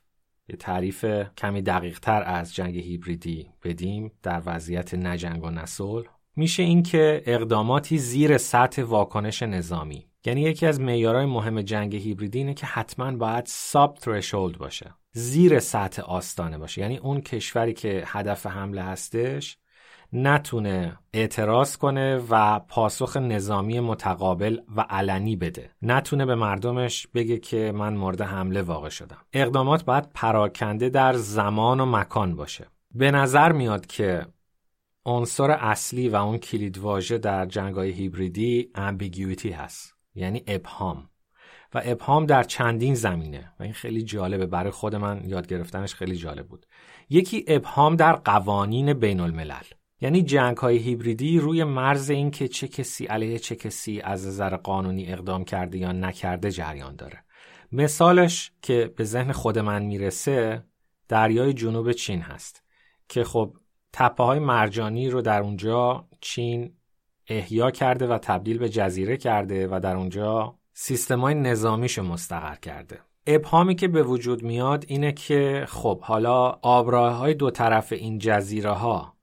یه 0.48 0.56
تعریف 0.56 1.06
کمی 1.38 1.62
دقیق 1.62 2.00
تر 2.00 2.24
از 2.24 2.56
جنگ 2.56 2.78
هیبریدی 2.78 3.50
بدیم 3.64 4.12
در 4.24 4.42
وضعیت 4.46 4.94
نجنگ 4.94 5.44
و 5.44 5.50
نسل 5.50 6.04
میشه 6.36 6.63
اینکه 6.63 7.24
اقداماتی 7.25 7.98
زیر 7.98 8.38
سطح 8.38 8.84
واکنش 8.84 9.44
نظامی. 9.44 10.06
یعنی 10.25 10.42
یکی 10.42 10.65
از 10.65 10.80
معیارهای 10.82 11.25
مهم 11.25 11.62
جنگ 11.62 11.96
هیبریدی 11.96 12.38
اینه 12.38 12.54
که 12.54 12.65
حتما 12.65 13.12
باید 13.12 13.46
ساب 13.46 13.98
ترشولد 13.98 14.58
باشه. 14.58 14.94
زیر 15.12 15.60
سطح 15.60 16.01
آستانه 16.01 16.58
باشه. 16.58 16.82
یعنی 16.82 16.98
اون 16.98 17.22
کشوری 17.22 17.74
که 17.74 18.04
هدف 18.06 18.46
حمله 18.46 18.84
هستش 18.84 19.58
نتونه 20.13 20.98
اعتراض 21.13 21.77
کنه 21.77 22.22
و 22.30 22.60
پاسخ 22.60 23.18
نظامی 23.18 23.80
متقابل 23.80 24.60
و 24.75 24.82
علنی 24.82 25.36
بده. 25.36 25.70
نتونه 25.82 26.25
به 26.25 26.36
مردمش 26.36 27.08
بگه 27.08 27.38
که 27.38 27.72
من 27.75 27.94
مورد 27.94 28.22
حمله 28.22 28.62
واقع 28.62 28.89
شدم. 28.89 29.18
اقدامات 29.34 29.86
باید 29.86 30.10
پراکنده 30.13 30.89
در 30.89 31.13
زمان 31.13 31.80
و 31.80 31.86
مکان 31.86 32.36
باشه. 32.36 32.65
به 32.94 33.12
نظر 33.12 33.51
میاد 33.51 33.86
که 33.86 34.25
عنصر 35.06 35.52
اصلی 35.52 36.10
و 36.10 36.16
اون 36.16 36.38
کلیدواژه 36.38 37.18
در 37.18 37.46
جنگای 37.46 37.92
هیبریدی 37.92 38.72
امبیگیویتی 38.76 39.50
هست 39.50 39.96
یعنی 40.16 40.44
ابهام. 40.48 41.10
و 41.74 41.82
ابهام 41.86 42.26
در 42.26 42.44
چندین 42.44 42.96
زمینه. 42.96 43.52
و 43.60 43.64
این 43.64 43.74
خیلی 43.74 44.04
جالبه. 44.04 44.46
برای 44.46 44.72
خود 44.72 44.96
من 44.96 45.22
یاد 45.26 45.48
گرفتنش 45.48 45.96
خیلی 45.96 46.16
جالب 46.16 46.48
بود. 46.48 46.66
یکی 47.10 47.46
ابهام 47.48 47.96
در 47.96 48.14
قوانین 48.14 48.94
بین 48.94 49.20
الملل 49.20 49.64
یعنی 50.02 50.22
جنگ 50.22 50.58
های 50.58 50.78
هیبریدی 50.78 51.40
روی 51.40 51.64
مرز 51.64 52.10
این 52.10 52.32
که 52.32 52.48
چه 52.48 52.68
کسی 52.68 53.06
علیه 53.06 53.40
چه 53.40 53.56
کسی 53.56 54.02
از 54.02 54.28
نظر 54.28 54.56
قانونی 54.56 55.14
اقدام 55.14 55.44
کرده 55.44 55.78
یا 55.78 55.92
نکرده 55.92 56.52
جریان 56.52 56.96
داره. 56.96 57.24
مثالش 57.72 58.52
که 58.62 58.94
به 58.98 59.04
ذهن 59.04 59.32
خود 59.32 59.60
من 59.60 59.84
می‌رسه 59.84 60.64
دریای 61.08 61.54
جنوب 61.54 61.92
چین 61.92 62.22
هست. 62.22 62.64
که 63.10 63.24
خب 63.24 63.58
تپه 63.98 64.24
های 64.24 64.40
مرجانی 64.40 65.10
رو 65.10 65.22
در 65.22 65.42
اونجا 65.42 66.06
چین 66.22 66.74
احیا 67.28 67.72
کرده 67.72 68.08
و 68.08 68.18
تبدیل 68.18 68.58
به 68.58 68.70
جزیره 68.70 69.18
کرده 69.18 69.68
و 69.68 69.80
در 69.80 69.96
اونجا 69.96 70.56
سیستم 70.74 71.20
های 71.20 71.34
نظامیش 71.34 72.00
مستقر 72.00 72.56
کرده. 72.56 73.00
ابهامی 73.28 73.75
که 73.75 73.88
به 73.88 74.04
وجود 74.04 74.44
میاد 74.44 74.86
اینه 74.88 75.12
که 75.12 75.66
خب 75.68 76.02
حالا 76.02 76.60
آبراه 76.62 77.14
های 77.14 77.34
دو 77.34 77.52
طرف 77.52 77.94
این 77.94 78.18
جزیره 78.18 78.72
ها 78.72 79.16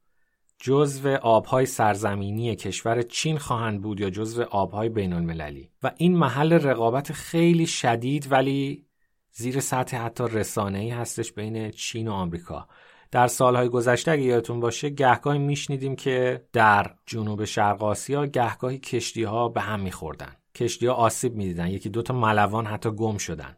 جزو 0.59 1.09
آبهای 1.09 1.67
سرزمینی 1.67 2.57
کشور 2.57 3.02
چین 3.02 3.38
خواهند 3.38 3.83
بود 3.83 4.00
یا 4.00 4.11
جزو 4.11 4.43
آبهای 4.43 4.88
بین 4.88 5.12
المللی 5.12 5.71
و 5.83 5.91
این 5.97 6.17
محل 6.17 6.52
رقابت 6.52 7.12
خیلی 7.12 7.67
شدید 7.67 8.33
ولی 8.33 8.87
زیر 9.33 9.61
سطح 9.61 9.97
حتی 9.97 10.25
رسانه‌ای 10.25 10.91
هستش 10.91 11.33
بین 11.33 11.71
چین 11.71 12.09
و 12.09 12.12
آمریکا. 12.12 12.69
در 13.12 13.26
سالهای 13.26 13.69
گذشته 13.69 14.11
اگه 14.11 14.23
یادتون 14.23 14.61
باشه 14.61 14.90
گهگاهی 14.90 15.38
میشنیدیم 15.38 15.97
که 15.97 16.45
در 16.52 16.95
جنوب 17.07 17.45
شرق 17.45 17.83
آسیا 17.83 18.26
گهگاهی 18.26 18.78
کشتی 18.78 19.23
ها 19.23 19.49
به 19.49 19.61
هم 19.61 19.81
میخوردن. 19.81 20.37
کشتی 20.54 20.87
ها 20.87 20.95
آسیب 20.95 21.35
می‌دیدن. 21.35 21.69
یکی 21.69 21.88
دوتا 21.88 22.14
ملوان 22.14 22.66
حتی 22.66 22.90
گم 22.90 23.19
شدن. 23.19 23.57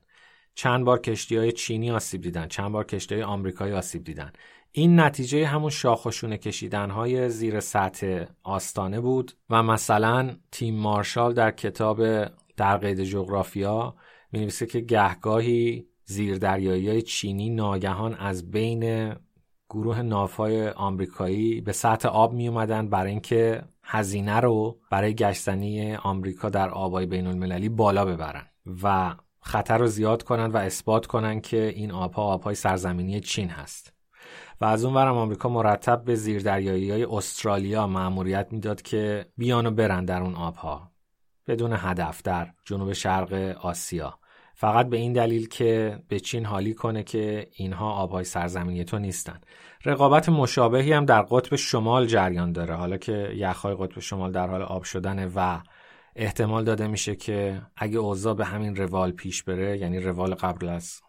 چند 0.55 0.85
بار 0.85 1.01
کشتی 1.01 1.37
های 1.37 1.53
چینی 1.53 1.91
آسیب 1.91 2.21
دیدن. 2.21 2.49
چند 2.49 2.73
بار 2.73 2.85
کشتی 2.85 3.15
های 3.15 3.25
آمریکایی 3.25 3.73
آسیب 3.73 4.05
دیدن. 4.05 4.33
این 4.73 5.01
نتیجه 5.01 5.47
همون 5.47 5.71
شاخشونه 5.71 6.39
کشیدن 6.39 6.91
های 6.91 7.29
زیر 7.29 7.61
سطح 7.61 8.25
آستانه 8.43 9.01
بود 9.01 9.33
و 9.51 9.63
مثلا 9.63 10.37
تیم 10.53 10.77
مارشال 10.77 11.35
در 11.35 11.51
کتاب 11.51 12.25
در 12.57 12.77
قید 12.77 13.03
جغرافیا 13.03 13.95
می 14.33 14.49
که 14.51 14.81
گهگاهی 14.81 15.87
زیردریایی 16.05 16.89
های 16.89 17.03
چینی 17.03 17.51
ناگهان 17.51 18.15
از 18.15 18.51
بین 18.51 19.15
گروه 19.75 20.03
نافای 20.03 20.69
آمریکایی 20.69 21.61
به 21.61 21.73
سطح 21.73 22.09
آب 22.09 22.33
می 22.33 22.49
اومدن 22.49 22.89
برای 22.89 23.11
اینکه 23.11 23.63
هزینه 23.85 24.41
رو 24.41 24.79
برای 24.91 25.15
گشتنی 25.15 25.95
آمریکا 25.95 26.49
در 26.49 26.71
آبای 26.71 27.07
بین 27.07 27.27
المللی 27.27 27.69
بالا 27.69 28.05
ببرن 28.05 28.47
و 28.83 29.15
خطر 29.41 29.79
رو 29.79 29.87
زیاد 29.87 30.23
کنن 30.23 30.47
و 30.47 30.57
اثبات 30.57 31.07
کنن 31.07 31.41
که 31.41 31.67
این 31.67 31.93
آبها 31.93 32.23
آبهای 32.23 32.55
سرزمینی 32.55 33.21
چین 33.21 33.49
هست. 33.49 33.93
و 34.61 34.65
از 34.65 34.85
اون 34.85 34.95
ورم 34.95 35.17
آمریکا 35.17 35.49
مرتب 35.49 36.05
به 36.05 36.15
زیردریایی 36.15 36.91
های 36.91 37.05
استرالیا 37.05 37.87
مأموریت 37.87 38.47
می‌داد 38.51 38.83
که 38.83 39.27
بیان 39.37 39.67
و 39.67 39.71
برن 39.71 40.05
در 40.05 40.23
اون 40.23 40.35
آبها 40.35 40.91
بدون 41.47 41.73
هدف 41.77 42.23
در 42.23 42.51
جنوب 42.65 42.93
شرق 42.93 43.33
آسیا. 43.61 44.19
فقط 44.65 44.89
به 44.89 44.97
این 44.97 45.13
دلیل 45.13 45.49
که 45.49 45.99
به 46.09 46.21
چین 46.21 46.45
حالی 46.45 46.75
کنه 46.75 47.03
که 47.03 47.49
اینها 47.53 47.93
آبهای 47.93 48.25
سرزمینی 48.25 48.85
تو 48.85 48.99
نیستن. 48.99 49.41
رقابت 49.85 50.29
مشابهی 50.29 50.93
هم 50.93 51.05
در 51.05 51.23
قطب 51.23 51.57
شمال 51.57 52.07
جریان 52.07 52.53
داره. 52.53 52.75
حالا 52.75 52.97
که 52.97 53.33
یخهای 53.37 53.75
قطب 53.75 54.01
شمال 54.01 54.33
در 54.33 54.49
حال 54.49 54.63
آب 54.63 54.83
شدنه 54.83 55.31
و 55.37 55.61
احتمال 56.17 56.65
داده 56.65 56.87
میشه 56.87 57.17
که 57.17 57.63
اگه 57.77 57.99
اوضاع 57.99 58.35
به 58.35 58.45
همین 58.45 58.77
روال 58.77 59.13
پیش 59.13 59.43
بره 59.43 59.79
یعنی 59.79 59.99
روال 59.99 60.35
قبل 60.35 60.69
از 60.69 61.01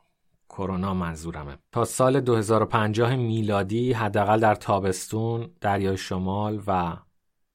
کرونا 0.49 0.93
منظورمه. 0.93 1.57
تا 1.71 1.85
سال 1.85 2.21
2050 2.21 3.15
میلادی 3.15 3.93
حداقل 3.93 4.39
در 4.39 4.55
تابستون 4.55 5.49
دریای 5.61 5.97
شمال 5.97 6.61
و 6.67 6.93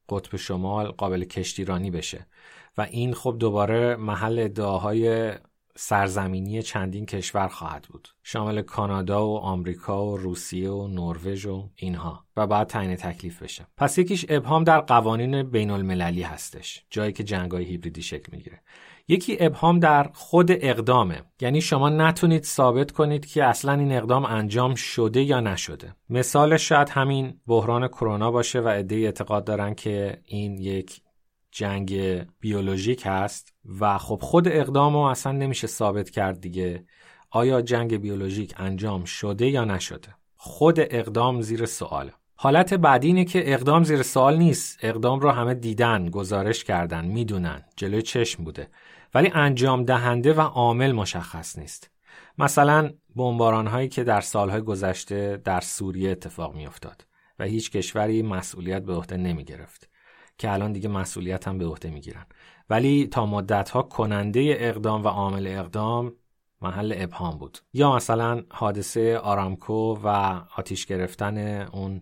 قطب 0.08 0.36
شمال 0.36 0.86
قابل 0.86 1.24
کشتیرانی 1.24 1.90
بشه. 1.90 2.26
و 2.78 2.82
این 2.82 3.14
خب 3.14 3.36
دوباره 3.38 3.96
محل 3.96 4.38
ادعاهای 4.38 5.32
سرزمینی 5.76 6.62
چندین 6.62 7.06
کشور 7.06 7.48
خواهد 7.48 7.86
بود. 7.90 8.08
شامل 8.22 8.62
کانادا 8.62 9.28
و 9.28 9.36
آمریکا 9.36 10.06
و 10.06 10.16
روسیه 10.16 10.70
و 10.70 10.88
نروژ 10.88 11.46
و 11.46 11.68
اینها. 11.76 12.24
و 12.36 12.46
بعد 12.46 12.66
تعیین 12.66 12.96
تکلیف 12.96 13.42
بشه. 13.42 13.66
پس 13.76 13.98
یکیش 13.98 14.26
ابهام 14.28 14.64
در 14.64 14.80
قوانین 14.80 15.42
بین 15.42 15.70
المللی 15.70 16.22
هستش. 16.22 16.84
جایی 16.90 17.12
که 17.12 17.24
جنگای 17.24 17.64
هیبریدی 17.64 18.02
شکل 18.02 18.36
می‌گیره. 18.36 18.60
یکی 19.08 19.36
ابهام 19.40 19.78
در 19.78 20.10
خود 20.14 20.50
اقدامه. 20.50 21.22
یعنی 21.40 21.60
شما 21.60 21.88
نتونید 21.88 22.44
ثابت 22.44 22.90
کنید 22.90 23.26
که 23.26 23.44
اصلا 23.44 23.72
این 23.72 23.92
اقدام 23.92 24.24
انجام 24.24 24.74
شده 24.74 25.22
یا 25.22 25.40
نشده. 25.40 25.94
مثالش 26.10 26.68
شاید 26.68 26.88
همین 26.88 27.40
بحران 27.46 27.88
کرونا 27.88 28.30
باشه 28.30 28.60
و 28.60 28.68
عدهای 28.68 29.06
اعتقاد 29.06 29.44
دارن 29.44 29.74
که 29.74 30.20
این 30.24 30.58
یک 30.58 31.00
جنگ 31.52 31.94
بیولوژیک 32.40 33.02
هست 33.06 33.54
و 33.80 33.98
خب 33.98 34.18
خود 34.22 34.48
اقدام 34.48 34.92
رو 34.92 34.98
اصلا 34.98 35.32
نمیشه 35.32 35.66
ثابت 35.66 36.10
کرد 36.10 36.40
دیگه. 36.40 36.84
آیا 37.30 37.62
جنگ 37.62 37.96
بیولوژیک 37.96 38.54
انجام 38.56 39.04
شده 39.04 39.48
یا 39.48 39.64
نشده؟ 39.64 40.14
خود 40.36 40.76
اقدام 40.80 41.40
زیر 41.40 41.66
سواله 41.66 42.12
حالت 42.34 42.74
بعدی 42.74 43.06
اینه 43.06 43.24
که 43.24 43.54
اقدام 43.54 43.84
زیر 43.84 44.02
سوال 44.02 44.38
نیست. 44.38 44.78
اقدام 44.82 45.20
رو 45.20 45.30
همه 45.30 45.54
دیدن 45.54 46.10
گزارش 46.10 46.64
کردن 46.64 47.04
می‌دونن. 47.04 47.62
جلوی 47.76 48.02
چشم 48.02 48.44
بوده. 48.44 48.68
ولی 49.14 49.30
انجام 49.34 49.84
دهنده 49.84 50.32
و 50.32 50.40
عامل 50.40 50.92
مشخص 50.92 51.58
نیست. 51.58 51.90
مثلا 52.38 52.90
بمباران 53.16 53.66
هایی 53.66 53.88
که 53.88 54.04
در 54.04 54.20
سالهای 54.20 54.60
گذشته 54.60 55.40
در 55.44 55.60
سوریه 55.60 56.10
اتفاق 56.10 56.54
میافتاد 56.54 57.06
و 57.38 57.44
هیچ 57.44 57.70
کشوری 57.70 58.22
مسئولیت 58.22 58.82
به 58.82 58.94
عهده 58.94 59.16
نمی 59.16 59.44
گرفت 59.44 59.89
که 60.40 60.52
الان 60.52 60.72
دیگه 60.72 60.88
مسئولیت 60.88 61.48
هم 61.48 61.58
به 61.58 61.66
عهده 61.66 61.90
می‌گیرن. 61.90 62.26
ولی 62.70 63.06
تا 63.06 63.26
مدت 63.26 63.70
ها 63.70 63.82
کننده 63.82 64.56
اقدام 64.58 65.04
و 65.04 65.08
عامل 65.08 65.46
اقدام 65.46 66.12
محل 66.62 66.94
ابهام 66.96 67.38
بود. 67.38 67.58
یا 67.72 67.96
مثلا 67.96 68.42
حادثه 68.50 69.18
آرامکو 69.18 69.98
و 70.04 70.08
آتیش 70.56 70.86
گرفتن 70.86 71.62
اون 71.72 72.00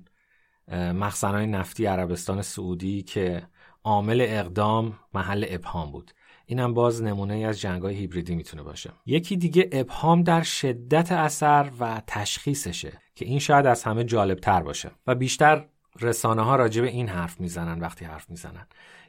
مخزنهای 0.72 1.46
نفتی 1.46 1.86
عربستان 1.86 2.42
سعودی 2.42 3.02
که 3.02 3.42
عامل 3.84 4.26
اقدام 4.28 4.98
محل 5.14 5.44
ابهام 5.48 5.92
بود. 5.92 6.10
اینم 6.46 6.74
باز 6.74 7.02
نمونه 7.02 7.34
ای 7.34 7.44
از 7.44 7.60
جنگای 7.60 7.94
هیبریدی 7.94 8.34
می‌تونه 8.34 8.62
باشه. 8.62 8.90
یکی 9.06 9.36
دیگه 9.36 9.68
ابهام 9.72 10.22
در 10.22 10.42
شدت 10.42 11.12
اثر 11.12 11.70
و 11.80 12.02
تشخیصشه 12.06 12.92
که 13.14 13.24
این 13.24 13.38
شاید 13.38 13.66
از 13.66 13.84
همه 13.84 14.04
جالب 14.04 14.38
تر 14.38 14.62
باشه 14.62 14.90
و 15.06 15.14
بیشتر 15.14 15.66
رسانه 16.00 16.42
ها 16.42 16.56
راجع 16.56 16.82
به 16.82 16.88
این 16.88 17.08
حرف 17.08 17.40
می‌زنن 17.40 17.80
وقتی 17.80 18.04
حرف 18.04 18.30
می‌زنن. 18.30 18.66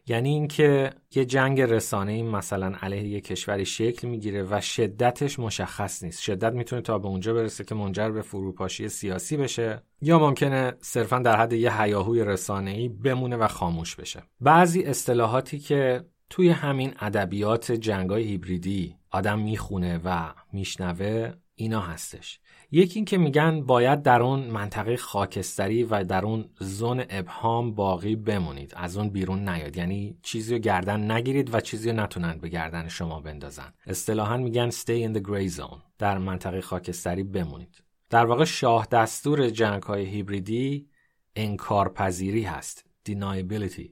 یعنی 0.07 0.29
اینکه 0.29 0.89
یه 1.15 1.25
جنگ 1.25 1.61
رسانه 1.61 2.11
ای 2.11 2.23
مثلا 2.23 2.73
علیه 2.81 3.07
یه 3.07 3.21
کشوری 3.21 3.65
شکل 3.65 4.07
می‌گیره 4.07 4.43
و 4.43 4.61
شدتش 4.61 5.39
مشخص 5.39 6.03
نیست. 6.03 6.21
شدت 6.21 6.53
می‌تونه 6.53 6.81
تا 6.81 6.97
به 6.97 7.07
اونجا 7.07 7.33
برسه 7.33 7.63
که 7.63 7.75
منجر 7.75 8.09
به 8.09 8.21
فروپاشی 8.21 8.89
سیاسی 8.89 9.37
بشه 9.37 9.83
یا 10.01 10.19
ممکنه 10.19 10.73
صرفا 10.81 11.19
در 11.19 11.35
حد 11.35 11.53
یه 11.53 11.81
هیاهوی 11.81 12.23
رسانه 12.23 12.71
ای 12.71 12.89
بمونه 12.89 13.37
و 13.37 13.47
خاموش 13.47 13.95
بشه. 13.95 14.23
بعضی 14.41 14.83
اصطلاحاتی 14.83 15.59
که 15.59 16.05
توی 16.29 16.49
همین 16.49 16.93
ادبیات 16.99 17.71
جنگای 17.71 18.23
هیبریدی 18.23 18.98
آدم 19.11 19.39
می‌خونه 19.39 19.99
و 20.03 20.33
میشنوه 20.53 21.33
اینا 21.55 21.81
هستش. 21.81 22.39
یکی 22.71 22.99
این 22.99 23.05
که 23.05 23.17
میگن 23.17 23.61
باید 23.61 24.01
در 24.01 24.21
اون 24.21 24.39
منطقه 24.39 24.97
خاکستری 24.97 25.83
و 25.83 26.03
در 26.03 26.25
اون 26.25 26.49
زون 26.59 27.03
ابهام 27.09 27.75
باقی 27.75 28.15
بمونید 28.15 28.73
از 28.75 28.97
اون 28.97 29.09
بیرون 29.09 29.49
نیاد. 29.49 29.77
یعنی 29.77 30.17
چیزی 30.23 30.53
رو 30.53 30.59
گردن 30.59 31.11
نگیرید 31.11 31.53
و 31.53 31.59
چیزی 31.59 31.89
رو 31.89 31.95
نتونن 31.95 32.37
به 32.37 32.49
گردن 32.49 32.87
شما 32.87 33.21
بندازن. 33.21 33.73
اصطلاحا 33.87 34.37
میگن 34.37 34.69
stay 34.71 35.07
in 35.07 35.17
the 35.17 35.21
gray 35.21 35.57
zone 35.57 35.79
در 35.97 36.17
منطقه 36.17 36.61
خاکستری 36.61 37.23
بمونید. 37.23 37.83
در 38.09 38.25
واقع 38.25 38.45
شاه 38.45 38.87
دستور 38.91 39.49
جنگ 39.49 39.83
های 39.83 40.05
هیبریدی 40.05 40.89
انکارپذیری 41.35 42.43
هست 42.43 42.85
deniability. 43.09 43.89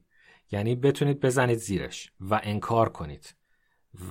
یعنی 0.52 0.76
بتونید 0.76 1.20
بزنید 1.20 1.58
زیرش 1.58 2.12
و 2.20 2.40
انکار 2.44 2.90
کنید. 2.90 3.36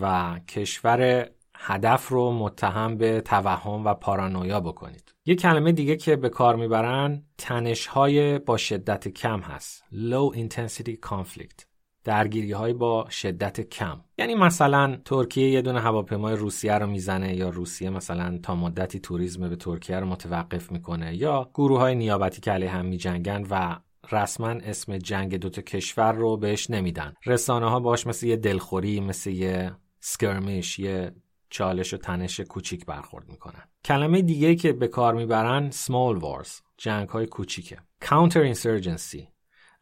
و 0.00 0.38
کشور 0.48 1.30
هدف 1.54 2.08
رو 2.08 2.32
متهم 2.32 2.96
به 2.96 3.20
توهم 3.20 3.84
و 3.84 3.94
پارانویا 3.94 4.60
بکنید. 4.60 5.14
یه 5.24 5.34
کلمه 5.34 5.72
دیگه 5.72 5.96
که 5.96 6.16
به 6.16 6.28
کار 6.28 6.56
می‌برن 6.56 7.22
تنش 7.38 7.86
های 7.86 8.38
با 8.38 8.56
شدت 8.56 9.08
کم 9.08 9.40
هست. 9.40 9.84
Low 9.92 10.36
intensity 10.36 11.08
conflict. 11.08 11.64
درگیری 12.04 12.52
های 12.52 12.72
با 12.72 13.06
شدت 13.10 13.60
کم. 13.60 14.00
یعنی 14.18 14.34
مثلا 14.34 14.98
ترکیه 15.04 15.50
یه 15.50 15.62
دونه 15.62 15.80
هواپیمای 15.80 16.36
روسیه 16.36 16.74
رو 16.74 16.86
می‌زنه 16.86 17.36
یا 17.36 17.48
روسیه 17.48 17.90
مثلا 17.90 18.38
تا 18.42 18.54
مدتی 18.54 19.00
توریسم 19.00 19.48
به 19.48 19.56
ترکیه 19.56 20.00
رو 20.00 20.06
متوقف 20.06 20.72
می‌کنه 20.72 21.16
یا 21.16 21.50
گروه 21.54 21.78
های 21.78 21.94
نیابتی 21.94 22.40
که 22.40 22.50
علیه 22.50 22.70
هم 22.70 22.84
میجنگن 22.84 23.46
و 23.50 23.76
رسما 24.12 24.48
اسم 24.48 24.98
جنگ 24.98 25.36
دوتا 25.36 25.62
کشور 25.62 26.12
رو 26.12 26.36
بهش 26.36 26.70
نمیدن. 26.70 27.14
رسانه 27.26 27.70
ها 27.70 27.80
باش 27.80 28.06
مثل 28.06 28.26
یه 28.26 28.36
دلخوری 28.36 29.00
مثل 29.00 29.30
یه 29.30 29.72
سکرمیش 30.00 30.78
یه 30.78 31.12
چالش 31.50 31.94
و 31.94 31.96
تنش 31.96 32.40
کوچیک 32.40 32.86
برخورد 32.86 33.28
می‌کنن. 33.28 33.62
کلمه 33.84 34.22
دیگه 34.22 34.54
که 34.54 34.72
به 34.72 34.88
کار 34.88 35.14
می‌برن 35.14 35.70
small 35.70 36.20
wars 36.20 36.50
جنگ 36.76 37.08
های 37.08 37.26
کوچیکه. 37.26 37.76
Counter 38.04 38.54
insurgency 38.54 39.26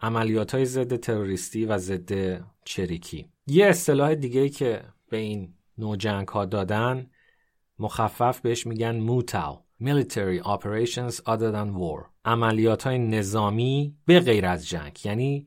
عملیات 0.00 0.54
های 0.54 0.64
ضد 0.64 0.96
تروریستی 0.96 1.64
و 1.64 1.78
ضد 1.78 2.40
چریکی. 2.64 3.30
یه 3.46 3.66
اصطلاح 3.66 4.14
دیگه 4.14 4.48
که 4.48 4.84
به 5.10 5.16
این 5.16 5.54
نوع 5.78 5.96
جنگ 5.96 6.28
ها 6.28 6.44
دادن 6.44 7.10
مخفف 7.78 8.40
بهش 8.40 8.66
میگن 8.66 8.96
موتاو 8.96 9.63
military 9.84 10.40
operations 10.44 11.14
other 11.14 11.52
than 11.52 11.74
war. 11.76 12.04
عملیات 12.24 12.82
های 12.82 12.98
نظامی 12.98 13.94
به 14.06 14.20
غیر 14.20 14.46
از 14.46 14.68
جنگ. 14.68 15.00
یعنی 15.04 15.46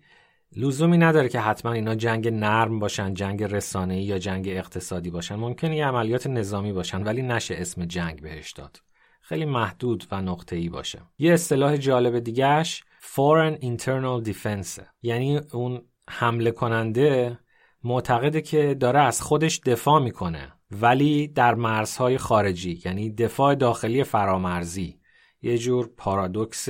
لزومی 0.56 0.98
نداره 0.98 1.30
که 1.30 1.40
حتما 1.40 1.72
اینا 1.72 1.96
جنگ 1.96 2.28
نرم 2.28 2.80
باشن 2.80 3.14
جنگ 3.14 3.44
رسانه‌ای 3.44 4.04
یا 4.04 4.20
جنگ 4.20 4.48
اقتصادی 4.48 5.10
باشن. 5.10 5.36
ممکنه 5.36 5.78
یه 5.78 5.86
عملیات 5.86 6.28
نظامی 6.28 6.74
باشن 6.74 7.04
ولی 7.04 7.22
نشه 7.22 7.56
اسم 7.58 7.86
جنگ 7.86 8.22
بهش 8.22 8.52
داد. 8.52 8.82
خیلی 9.22 9.46
محدود 9.46 10.08
و 10.12 10.22
نقطه‌ای 10.22 10.70
باشه. 10.70 11.00
یه 11.18 11.34
اصطلاح 11.34 11.78
جالب 11.78 12.20
دیگهش 12.20 12.84
foreign 13.16 13.62
internal 13.62 14.28
defense. 14.30 14.82
یعنی 15.02 15.38
اون 15.38 15.82
حمله 16.10 16.52
کننده 16.52 17.40
معتقده 17.84 18.42
که 18.42 18.74
داره 18.74 19.00
از 19.00 19.22
خودش 19.22 19.60
دفاع 19.60 20.02
می‌کنه. 20.02 20.54
ولی 20.72 21.28
در 21.28 21.56
مرزهای 21.56 22.18
خارجی 22.18 22.82
یعنی 22.86 23.10
دفاع 23.10 23.56
داخلی 23.56 24.04
فرامرزی. 24.04 25.00
یه 25.42 25.58
جور 25.58 25.90
پارادوکس 25.98 26.70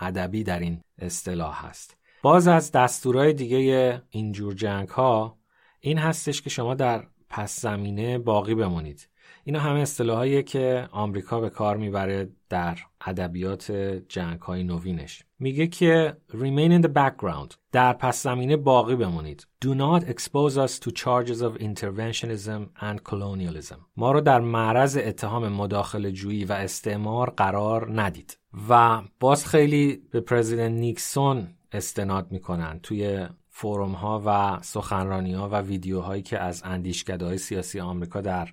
ادبی 0.00 0.44
در 0.44 0.60
این 0.60 0.80
اصطلاح 0.98 1.66
هست. 1.66 1.96
باز 2.22 2.48
از 2.48 2.72
دستورهای 2.72 3.32
دیگه 3.32 4.02
اینجور 4.10 4.54
جنگ 4.54 4.88
ها 4.88 5.38
این 5.80 5.98
هستش 5.98 6.42
که 6.42 6.50
شما 6.50 6.74
در 6.74 7.06
پس 7.28 7.60
زمینه 7.60 8.18
باقی 8.18 8.54
بمونید. 8.54 9.08
اینا 9.44 9.60
همه 9.60 9.80
اصطلاحایی 9.80 10.42
که 10.42 10.88
آمریکا 10.92 11.40
به 11.40 11.50
کار 11.50 11.76
می‌بره 11.76 12.28
در 12.48 12.78
ادبیات 13.00 13.72
جنگ 14.08 14.40
های 14.40 14.64
نوینش. 14.64 15.22
میگه 15.38 15.66
که 15.66 16.16
remain 16.30 16.80
in 16.80 16.86
the 16.86 16.92
background. 16.92 17.54
در 17.72 17.92
پس 17.92 18.22
زمینه 18.22 18.56
باقی 18.56 18.96
بمونید 18.96 19.46
do 19.64 19.68
not 19.68 20.04
expose 20.04 20.54
us 20.54 20.78
to 20.80 20.90
charges 20.90 21.42
of 21.42 21.62
interventionism 21.62 22.80
and 22.80 23.02
colonialism. 23.10 23.76
ما 23.96 24.12
رو 24.12 24.20
در 24.20 24.40
معرض 24.40 24.96
اتهام 24.96 25.48
مداخله 25.48 26.12
جویی 26.12 26.44
و 26.44 26.52
استعمار 26.52 27.30
قرار 27.30 28.00
ندید. 28.00 28.38
و 28.68 29.02
باز 29.20 29.46
خیلی 29.46 30.02
به 30.10 30.20
پرزیدنت 30.20 30.72
نیکسون 30.72 31.48
استناد 31.72 32.32
می‌کنن 32.32 32.80
توی 32.82 33.26
فوروم 33.48 33.92
ها 33.92 34.22
و 34.26 34.58
سخنرانی 34.62 35.34
ها 35.34 35.48
و 35.48 35.60
ویدیوهایی 35.60 36.22
که 36.22 36.38
از 36.38 36.62
های 37.08 37.38
سیاسی 37.38 37.80
آمریکا 37.80 38.20
در 38.20 38.48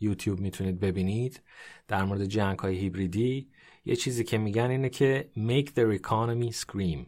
یوتیوب 0.00 0.40
می‌تونید 0.40 0.80
ببینید 0.80 1.42
در 1.88 2.04
مورد 2.04 2.24
جنگ 2.24 2.58
های 2.58 2.76
هیبریدی. 2.76 3.50
یه 3.84 3.96
چیزی 3.96 4.24
که 4.24 4.38
میگن 4.38 4.70
اینه 4.70 4.88
که 4.88 5.30
make 5.36 5.68
their 5.68 6.00
economy 6.00 6.54
scream. 6.54 7.06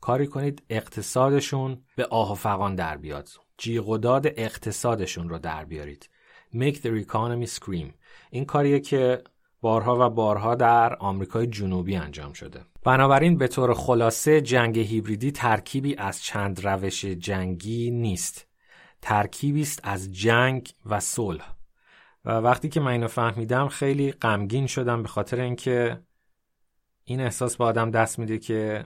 کاری 0.00 0.26
کنید 0.26 0.62
اقتصادشون 0.70 1.82
به 1.96 2.04
آه 2.04 2.32
و 2.32 2.34
فقان 2.34 2.74
در 2.74 2.96
بیاد. 2.96 3.28
جیغ 3.58 3.88
و 3.88 3.98
داد 3.98 4.26
اقتصادشون 4.26 5.28
رو 5.28 5.38
در 5.38 5.64
بیارید. 5.64 6.08
Make 6.54 6.76
their 6.76 7.06
economy 7.06 7.48
scream. 7.48 7.92
این 8.30 8.44
کاریه 8.44 8.80
که 8.80 9.22
بارها 9.60 10.06
و 10.06 10.10
بارها 10.10 10.54
در 10.54 10.96
آمریکای 10.96 11.46
جنوبی 11.46 11.96
انجام 11.96 12.32
شده. 12.32 12.60
بنابراین 12.84 13.38
به 13.38 13.48
طور 13.48 13.74
خلاصه 13.74 14.40
جنگ 14.40 14.78
هیبریدی 14.78 15.32
ترکیبی 15.32 15.96
از 15.96 16.22
چند 16.22 16.66
روش 16.66 17.04
جنگی 17.04 17.90
نیست. 17.90 18.46
ترکیبی 19.02 19.62
است 19.62 19.80
از 19.82 20.12
جنگ 20.12 20.70
و 20.86 21.00
صلح. 21.00 21.54
و 22.24 22.30
وقتی 22.30 22.68
که 22.68 22.80
من 22.80 22.92
اینو 22.92 23.08
فهمیدم 23.08 23.68
خیلی 23.68 24.12
غمگین 24.12 24.66
شدم 24.66 25.02
به 25.02 25.08
خاطر 25.08 25.40
اینکه 25.40 26.00
این 27.12 27.20
احساس 27.20 27.56
به 27.56 27.64
آدم 27.64 27.90
دست 27.90 28.18
میده 28.18 28.38
که 28.38 28.84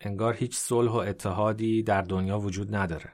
انگار 0.00 0.34
هیچ 0.34 0.56
صلح 0.56 0.90
و 0.90 0.96
اتحادی 0.96 1.82
در 1.82 2.02
دنیا 2.02 2.38
وجود 2.38 2.74
نداره. 2.74 3.12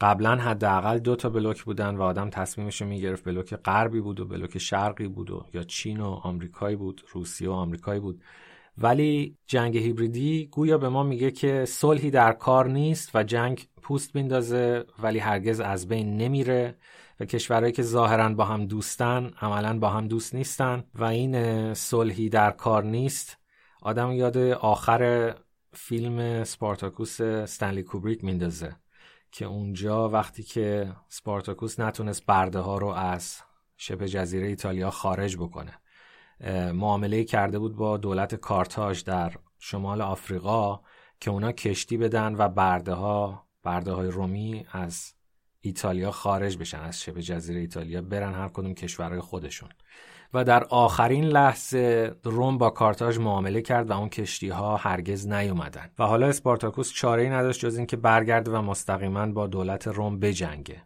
قبلا 0.00 0.36
حداقل 0.36 0.98
دو 0.98 1.16
تا 1.16 1.28
بلوک 1.28 1.64
بودن 1.64 1.96
و 1.96 2.02
آدم 2.02 2.30
تصمیمش 2.30 2.82
می‌گرفت 2.82 3.24
بلوک 3.24 3.54
غربی 3.54 4.00
بود 4.00 4.20
و 4.20 4.24
بلوک 4.24 4.58
شرقی 4.58 5.08
بود 5.08 5.30
و 5.30 5.46
یا 5.54 5.62
چین 5.62 6.00
و 6.00 6.06
آمریکایی 6.06 6.76
بود 6.76 7.02
روسیه 7.12 7.48
و 7.48 7.52
آمریکایی 7.52 8.00
بود. 8.00 8.22
ولی 8.78 9.36
جنگ 9.46 9.76
هیبریدی 9.76 10.46
گویا 10.46 10.78
به 10.78 10.88
ما 10.88 11.02
میگه 11.02 11.30
که 11.30 11.64
صلحی 11.64 12.10
در 12.10 12.32
کار 12.32 12.68
نیست 12.68 13.10
و 13.14 13.22
جنگ 13.22 13.68
پوست 13.82 14.14
میندازه 14.14 14.84
ولی 15.02 15.18
هرگز 15.18 15.60
از 15.60 15.88
بین 15.88 16.16
نمیره 16.16 16.74
و 17.20 17.24
کشورهایی 17.24 17.72
که 17.72 17.82
ظاهرا 17.82 18.28
با 18.28 18.44
هم 18.44 18.66
دوستن 18.66 19.30
عملا 19.40 19.78
با 19.78 19.88
هم 19.88 20.08
دوست 20.08 20.34
نیستن 20.34 20.84
و 20.94 21.04
این 21.04 21.74
صلحی 21.74 22.28
در 22.28 22.50
کار 22.50 22.84
نیست 22.84 23.39
آدم 23.82 24.12
یاد 24.12 24.36
آخر 24.52 25.34
فیلم 25.72 26.44
سپارتاکوس 26.44 27.20
استنلی 27.20 27.82
کوبریک 27.82 28.24
میندازه 28.24 28.76
که 29.32 29.44
اونجا 29.44 30.08
وقتی 30.08 30.42
که 30.42 30.92
سپارتاکوس 31.08 31.80
نتونست 31.80 32.26
برده 32.26 32.58
ها 32.58 32.78
رو 32.78 32.88
از 32.88 33.40
شبه 33.76 34.08
جزیره 34.08 34.46
ایتالیا 34.46 34.90
خارج 34.90 35.36
بکنه 35.36 35.78
معامله 36.72 37.24
کرده 37.24 37.58
بود 37.58 37.76
با 37.76 37.96
دولت 37.96 38.34
کارتاژ 38.34 39.04
در 39.04 39.32
شمال 39.58 40.02
آفریقا 40.02 40.80
که 41.20 41.30
اونا 41.30 41.52
کشتی 41.52 41.96
بدن 41.96 42.34
و 42.34 42.48
برده 42.48 42.92
ها 42.92 43.46
برده 43.62 43.92
های 43.92 44.08
رومی 44.08 44.66
از 44.72 45.14
ایتالیا 45.60 46.10
خارج 46.10 46.58
بشن 46.58 46.80
از 46.80 47.00
شبه 47.00 47.22
جزیره 47.22 47.60
ایتالیا 47.60 48.02
برن 48.02 48.34
هر 48.34 48.48
کدوم 48.48 48.74
کشورهای 48.74 49.20
خودشون. 49.20 49.68
و 50.34 50.44
در 50.44 50.64
آخرین 50.64 51.24
لحظه 51.24 52.14
روم 52.24 52.58
با 52.58 52.70
کارتاژ 52.70 53.18
معامله 53.18 53.62
کرد 53.62 53.90
و 53.90 53.92
اون 53.92 54.08
کشتی 54.08 54.48
ها 54.48 54.76
هرگز 54.76 55.26
نیومدن. 55.26 55.90
و 55.98 56.04
حالا 56.04 56.26
اسپارتاکوس 56.26 56.92
چاره 56.92 57.22
ای 57.22 57.28
نداشت 57.28 57.60
جز 57.60 57.76
اینکه 57.76 57.96
برگرده 57.96 58.50
و 58.50 58.62
مستقیما 58.62 59.26
با 59.26 59.46
دولت 59.46 59.88
روم 59.88 60.18
بجنگه. 60.18 60.82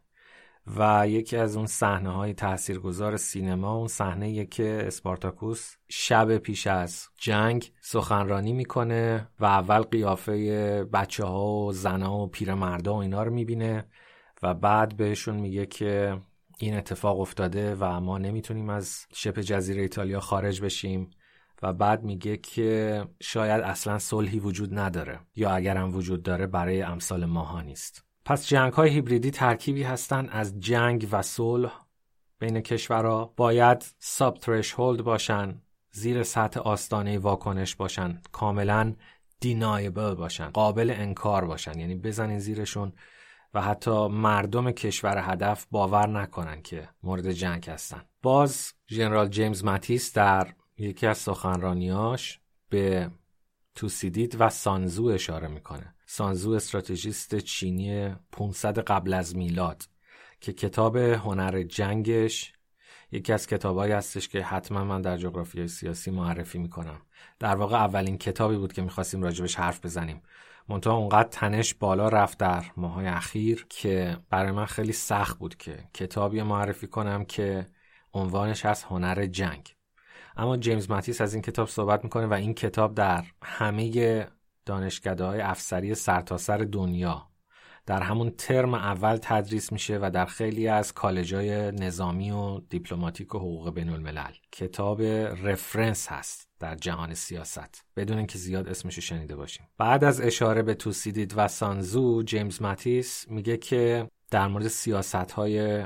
و 0.76 1.09
یکی 1.09 1.37
از 1.37 1.57
اون 1.57 1.66
صحنه 1.66 2.11
های 2.11 2.35
تاثیرگذار 2.35 3.16
سینما 3.16 3.74
اون 3.74 3.88
صحنه 3.88 4.44
که 4.44 4.85
اسپارتاکوس 4.87 5.74
شب 5.88 6.37
پیش 6.37 6.66
از 6.66 7.09
جنگ 7.18 7.72
سخنرانی 7.80 8.52
می‌کنه 8.52 9.28
و 9.40 9.44
اول 9.44 9.83
قیافه 9.83 10.85
بچه 10.85 11.24
ها 11.24 11.46
و 11.46 11.72
زنها 11.72 12.18
و 12.18 12.26
پیرمردا 12.26 12.94
و 12.94 12.98
اینا 12.98 13.22
رو 13.22 13.33
می‌بینه 13.33 13.87
و 14.42 14.54
بعد 14.54 14.96
بهشون 14.96 15.37
میگه 15.37 15.66
که 15.66 16.20
این 16.58 16.76
اتفاق 16.76 17.20
افتاده 17.20 17.76
و 17.80 18.00
ما 18.00 18.18
نمی‌تونیم 18.18 18.70
از 18.70 19.06
شبه 19.12 19.42
جزیره 19.42 19.82
ایتالیا 19.82 20.20
خارج 20.20 20.60
بشیم 20.60 21.10
و 21.62 21.72
بعد 21.72 22.02
میگه 22.02 22.36
که 22.36 23.04
شاید 23.20 23.62
اصلا 23.62 23.98
صلحی 23.98 24.38
وجود 24.38 24.78
نداره 24.78 25.20
یا 25.36 25.50
اگرم 25.50 25.94
وجود 25.94 26.22
داره 26.22 26.46
برای 26.46 26.82
امثال 26.82 27.24
ماها 27.24 27.60
نیست. 27.60 28.04
پس 28.24 28.48
جنگ 28.48 28.72
های 28.72 28.90
هیبریدی 28.90 29.30
ترکیبی 29.30 29.82
هستند 29.82 30.28
از 30.32 30.60
جنگ 30.60 31.08
و 31.12 31.22
صلح 31.22 31.72
بین 32.38 32.60
کشورها. 32.60 33.34
باید 33.36 33.84
ساب 33.98 34.38
هولد 34.76 35.02
باشن 35.02 35.62
زیر 35.90 36.22
سطح 36.22 36.60
آستانه 36.60 37.18
واکنش 37.18 37.76
باشن 37.76 38.20
کاملا 38.32 38.94
دینایبل 39.40 40.14
باشن 40.14 40.50
قابل 40.50 40.94
انکار 40.96 41.44
باشن. 41.44 41.78
یعنی 41.78 41.94
بزنین 41.94 42.38
زیرشون 42.38 42.92
و 43.54 43.60
حتی 43.60 44.08
مردم 44.08 44.70
کشور 44.70 45.30
هدف 45.30 45.66
باور 45.70 46.08
نکنن 46.08 46.62
که 46.62 46.88
مورد 47.02 47.32
جنگ 47.32 47.70
هستن. 47.70 48.02
باز 48.22 48.72
ژنرال 48.90 49.28
جیمز 49.28 49.64
ماتیس 49.64 50.12
در 50.12 50.54
یکی 50.78 51.06
از 51.06 51.18
سخنرانیاش 51.18 52.40
به 52.68 53.10
توسیدید 53.74 54.36
و 54.38 54.50
سانزو 54.50 55.04
اشاره 55.06 55.48
می‌کنه. 55.48 55.94
سانزو 56.06 56.50
استراتژیست 56.50 57.34
چینی 57.34 58.14
500 58.32 58.78
قبل 58.78 59.14
از 59.14 59.36
میلاد 59.36 59.82
که 60.40 60.52
کتاب 60.52 60.96
هنر 60.96 61.62
جنگش 61.62 62.52
یکی 63.12 63.32
از 63.32 63.46
کتابایی 63.46 63.92
هستش 63.92 64.28
که 64.28 64.42
حتما 64.42 64.84
من 64.84 65.00
در 65.00 65.16
جغرافیای 65.16 65.68
سیاسی 65.68 66.10
معرفی 66.10 66.58
می‌کنم. 66.58 67.00
در 67.38 67.56
واقع 67.56 67.76
اولین 67.76 68.18
کتابی 68.18 68.56
بود 68.56 68.72
که 68.72 68.82
می‌خواستیم 68.82 69.22
راجبش 69.22 69.56
حرف 69.56 69.84
بزنیم. 69.84 70.22
منتها 70.68 70.96
اونقدر 70.96 71.29
تنش 71.29 71.74
بالا 71.74 72.09
رفت 72.09 72.38
در 72.38 72.64
ماهای 72.77 73.07
اخیر 73.07 73.66
که 73.68 74.16
برای 74.31 74.53
من 74.53 74.66
خیلی 74.66 74.92
سخت 74.92 75.38
بود 75.38 75.57
که 75.57 75.88
کتابی 75.94 76.42
معرفی 76.42 76.87
کنم 76.87 77.24
که 77.24 77.66
عنوانش 78.14 78.64
از 78.66 78.85
هنر 78.85 79.27
جنگ. 79.27 79.74
اما 80.37 80.57
جیمز 80.57 80.90
ماتیس 80.90 81.20
از 81.20 81.35
این 81.35 81.42
کتاب 81.42 81.68
صحبت 81.68 82.05
می‌کنه 82.05 82.27
و 82.27 82.33
این 82.33 82.55
کتاب 82.55 82.94
در 82.94 83.24
همه 83.42 84.27
دانشکده 84.66 85.24
های 85.24 85.40
افسری 85.40 85.94
سرتاسر 85.94 86.59
سر 86.59 86.64
دنیا 86.64 87.33
در 87.86 88.02
همون 88.02 88.30
ترم 88.30 88.74
اول 88.74 89.16
تدریس 89.16 89.72
میشه 89.72 89.98
و 90.02 90.10
در 90.10 90.26
خیلی 90.26 90.68
از 90.68 90.92
کالجای 90.92 91.72
نظامی 91.72 92.30
و 92.30 92.60
دیپلماتیک 92.60 93.34
و 93.34 93.38
حقوق 93.38 93.74
بین 93.74 93.88
الملل 93.88 94.32
کتاب 94.52 95.02
رفرنس 95.02 96.08
هست 96.08 96.48
در 96.60 96.74
جهان 96.74 97.14
سیاست. 97.14 97.84
بدون 97.96 98.18
اینکه 98.18 98.38
زیاد 98.38 98.68
اسمشو 98.68 99.00
شنیده 99.00 99.36
باشیم. 99.36 99.66
بعد 99.78 100.04
از 100.04 100.20
اشاره 100.20 100.62
به 100.62 100.74
توسیدید 100.74 101.34
و 101.36 101.48
سانزو 101.48 102.22
جیمز 102.22 102.62
ماتیس 102.62 103.28
میگه 103.28 103.56
که 103.56 104.10
در 104.30 104.48
مورد 104.48 104.68
سیاست 104.68 105.14
های 105.14 105.84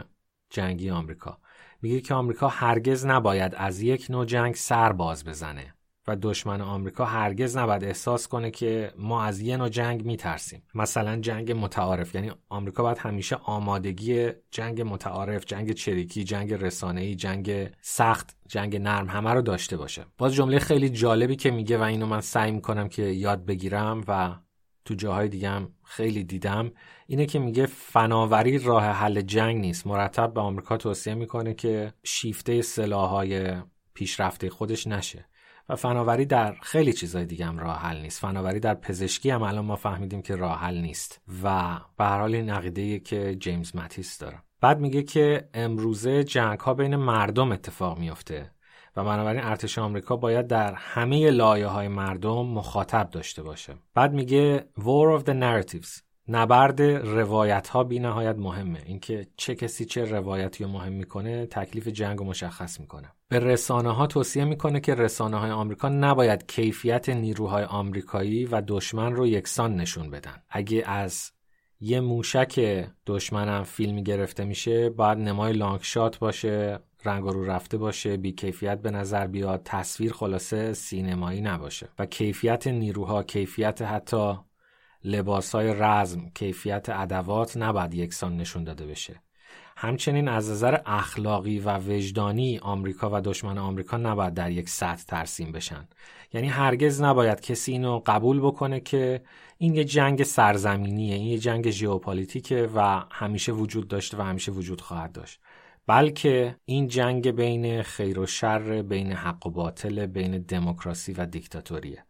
جنگی 0.50 0.90
آمریکا. 0.90 1.38
میگه 1.82 2.00
که 2.00 2.14
آمریکا 2.14 2.48
هرگز 2.48 3.06
نباید 3.06 3.54
از 3.56 3.80
یک 3.80 4.06
نوع 4.10 4.24
جنگ 4.24 4.54
سر 4.54 4.92
باز 4.92 5.24
بزنه. 5.24 5.74
و 6.08 6.16
دشمن 6.22 6.60
آمریکا 6.60 7.04
هرگز 7.04 7.56
نباید 7.56 7.84
احساس 7.84 8.28
کنه 8.28 8.50
که 8.50 8.92
ما 8.98 9.22
از 9.22 9.40
یه 9.40 9.56
نوع 9.56 9.68
جنگ 9.68 10.04
میترسیم. 10.04 10.62
مثلا 10.74 11.16
جنگ 11.16 11.52
متعارف 11.52 12.14
یعنی 12.14 12.32
آمریکا 12.48 12.82
باید 12.82 12.98
همیشه 12.98 13.36
آمادگی 13.36 14.28
جنگ 14.50 14.82
متعارف 14.82 15.44
جنگ 15.44 15.72
چریکی 15.72 16.24
جنگ 16.24 16.52
رسانه‌ای 16.52 17.14
جنگ 17.14 17.70
سخت 17.80 18.36
جنگ 18.48 18.76
نرم 18.76 19.08
همه 19.08 19.30
رو 19.30 19.42
داشته 19.42 19.76
باشه. 19.76 20.04
باز 20.18 20.34
جمله 20.34 20.58
خیلی 20.58 20.88
جالبی 20.88 21.36
که 21.36 21.50
میگه 21.50 21.78
و 21.78 21.82
اینو 21.82 22.06
من 22.06 22.20
سعی 22.20 22.50
می‌کنم 22.50 22.88
که 22.88 23.02
یاد 23.02 23.44
بگیرم 23.44 24.04
و 24.08 24.34
تو 24.84 24.94
جاهای 24.94 25.28
دیگه 25.28 25.48
هم 25.48 25.72
خیلی 25.84 26.24
دیدم 26.24 26.72
اینه 27.06 27.26
که 27.26 27.38
میگه 27.38 27.66
فناوری 27.66 28.58
راه 28.58 28.84
حل 28.84 29.20
جنگ 29.20 29.60
نیست. 29.60 29.86
مرتب 29.86 30.34
به 30.34 30.40
آمریکا 30.40 30.76
توصیه 30.76 31.14
می‌کنه 31.14 31.54
که 31.54 31.92
شیفته 32.04 32.62
سلاحهای 32.62 33.52
پیشرفته 33.94 34.50
خودش 34.50 34.86
نشه. 34.86 35.27
و 35.68 35.76
فناوری 35.76 36.26
در 36.26 36.56
خیلی 36.62 36.92
چیزای 36.92 37.24
دیگه 37.24 37.46
هم 37.46 37.58
راه 37.58 37.78
حل 37.78 38.00
نیست. 38.00 38.20
فناوری 38.20 38.60
در 38.60 38.74
پزشکی 38.74 39.30
هم 39.30 39.42
الان 39.42 39.64
ما 39.64 39.76
فهمیدیم 39.76 40.22
که 40.22 40.36
راه 40.36 40.60
حل 40.60 40.80
نیست. 40.80 41.20
و 41.42 41.78
به 41.98 42.04
هر 42.04 42.20
حال 42.20 42.34
این 42.34 42.50
عقیده 42.50 42.98
که 42.98 43.34
جیمز 43.34 43.76
ماتیس 43.76 44.18
داره. 44.18 44.42
بعد 44.60 44.80
میگه 44.80 45.02
که 45.02 45.48
امروزه 45.54 46.24
جنگ 46.24 46.60
ها 46.60 46.74
بین 46.74 46.96
مردم 46.96 47.52
اتفاق 47.52 47.98
میفته 47.98 48.50
و 48.96 49.04
بنابراین 49.04 49.42
ارتش 49.42 49.78
آمریکا 49.78 50.16
باید 50.16 50.46
در 50.46 50.74
همه 50.74 51.30
لایه 51.30 51.66
های 51.66 51.88
مردم 51.88 52.46
مخاطب 52.46 53.10
داشته 53.10 53.42
باشه. 53.42 53.74
بعد 53.94 54.12
میگه 54.12 54.66
War 54.78 55.20
of 55.20 55.24
the 55.24 55.32
Narratives. 55.32 56.07
نبرد 56.28 56.82
روایت 56.82 57.68
ها 57.68 57.84
بی 57.84 57.98
نهایت 57.98 58.36
مهمه. 58.38 58.82
اینکه 58.86 59.26
چه 59.36 59.54
کسی 59.54 59.84
چه 59.84 60.04
روایتی 60.04 60.64
رو 60.64 60.70
مهم 60.70 60.92
می‌کنه 60.92 61.46
تکلیف 61.46 61.88
جنگ 61.88 62.18
رو 62.18 62.24
مشخص 62.24 62.80
می‌کنه. 62.80 63.12
به 63.28 63.38
رسانه 63.38 63.94
ها 63.94 64.06
توصیه 64.06 64.44
می‌کنه 64.44 64.80
که 64.80 64.94
رسانه 64.94 65.36
های 65.36 65.50
آمریکا 65.50 65.88
نباید 65.88 66.46
کیفیت 66.46 67.08
نیروهای 67.08 67.64
آمریکایی 67.64 68.44
و 68.44 68.62
دشمن 68.66 69.12
رو 69.12 69.26
یکسان 69.26 69.76
نشون 69.76 70.10
بدن. 70.10 70.42
اگه 70.50 70.82
از 70.86 71.32
یه 71.80 72.00
موشک 72.00 72.84
دشمنم 73.06 73.62
فیلمی 73.62 74.02
گرفته 74.02 74.44
میشه 74.44 74.90
باید 74.90 75.18
نمای 75.18 75.52
لانگ 75.52 75.80
شات 75.82 76.18
باشه 76.18 76.78
رنگ 77.04 77.24
رو 77.24 77.44
رفته 77.44 77.78
باشه 77.78 78.16
بی 78.16 78.32
کیفیت 78.32 78.82
به 78.82 78.90
نظر 78.90 79.26
بیاد 79.26 79.62
تصویر 79.64 80.12
خلاصه 80.12 80.72
سینمایی 80.72 81.40
نباشه. 81.40 81.88
و 81.98 82.06
کیفیت 82.06 82.66
نیروها 82.66 83.22
کیفیت 83.22 83.82
حتی 83.82 84.34
لباس 85.04 85.54
های 85.54 85.74
رزم 85.74 86.30
کیفیت 86.34 86.88
ادوات 86.88 87.56
نباید 87.56 87.94
یکسان 87.94 88.36
نشون 88.36 88.64
داده 88.64 88.86
بشه. 88.86 89.22
همچنین 89.76 90.28
از 90.28 90.50
نظر 90.50 90.78
اخلاقی 90.86 91.58
و 91.58 91.78
وجدانی 91.78 92.58
آمریکا 92.58 93.10
و 93.12 93.20
دشمن 93.20 93.58
آمریکا 93.58 93.96
نباید 93.96 94.34
در 94.34 94.50
یک 94.50 94.68
سطح 94.68 95.04
ترسیم 95.04 95.52
بشن. 95.52 95.88
یعنی 96.32 96.48
هرگز 96.48 97.02
نباید 97.02 97.40
کسی 97.40 97.72
اینو 97.72 98.02
قبول 98.06 98.40
بکنه 98.40 98.80
که 98.80 99.22
این 99.58 99.74
یه 99.74 99.84
جنگ 99.84 100.22
سرزمینیه 100.22 101.14
این 101.14 101.26
یه 101.26 101.38
جنگ 101.38 101.70
ژئوپلیتیکه 101.70 102.70
و 102.74 103.02
همیشه 103.10 103.52
وجود 103.52 103.88
داشته 103.88 104.16
و 104.16 104.22
همیشه 104.22 104.52
وجود 104.52 104.80
خواهد 104.80 105.12
داشت. 105.12 105.40
بلکه 105.86 106.56
این 106.64 106.88
جنگ 106.88 107.30
بین 107.30 107.82
خیر 107.82 108.18
و 108.18 108.26
شر 108.26 108.82
بین 108.82 109.12
حق 109.12 109.46
و 109.46 109.50
باطل 109.50 110.06
بین 110.06 110.38
دموکراسی 110.38 111.12
و 111.12 111.26
دیکتاتوریه. 111.26 112.04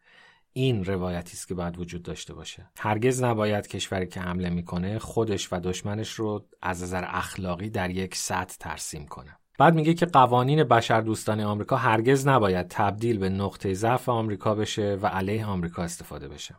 این 0.60 0.84
روایتی 0.84 1.32
است 1.32 1.48
که 1.48 1.54
باید 1.54 1.78
وجود 1.78 2.02
داشته 2.02 2.34
باشه. 2.34 2.70
هرگز 2.78 3.22
نباید 3.22 3.66
کشوری 3.66 4.06
که 4.06 4.20
حمله 4.20 4.50
می‌کنه 4.50 4.98
خودش 4.98 5.52
و 5.52 5.60
دشمنش 5.60 6.12
رو 6.12 6.46
از 6.62 6.82
نظر 6.82 7.04
اخلاقی 7.06 7.70
در 7.70 7.90
یک 7.90 8.14
سطح 8.14 8.56
ترسیم 8.60 9.06
کنه. 9.06 9.38
بعد 9.58 9.74
میگه 9.74 9.94
که 9.94 10.06
قوانین 10.06 10.64
بشردوستانه 10.64 11.44
آمریکا 11.44 11.76
هرگز 11.76 12.28
نباید 12.28 12.68
تبدیل 12.68 13.18
به 13.18 13.28
نقطه 13.28 13.74
ضعف 13.74 14.08
آمریکا 14.08 14.54
بشه 14.54 14.98
و 15.02 15.06
علیه 15.06 15.46
آمریکا 15.46 15.82
استفاده 15.82 16.28
بشه. 16.28 16.56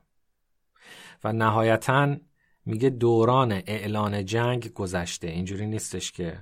و 1.23 1.33
نهایتا 1.33 2.15
میگه 2.65 2.89
دوران 2.89 3.51
اعلان 3.51 4.25
جنگ 4.25 4.73
گذشته. 4.73 5.27
اینجوری 5.27 5.67
نیستش 5.67 6.11
که 6.11 6.39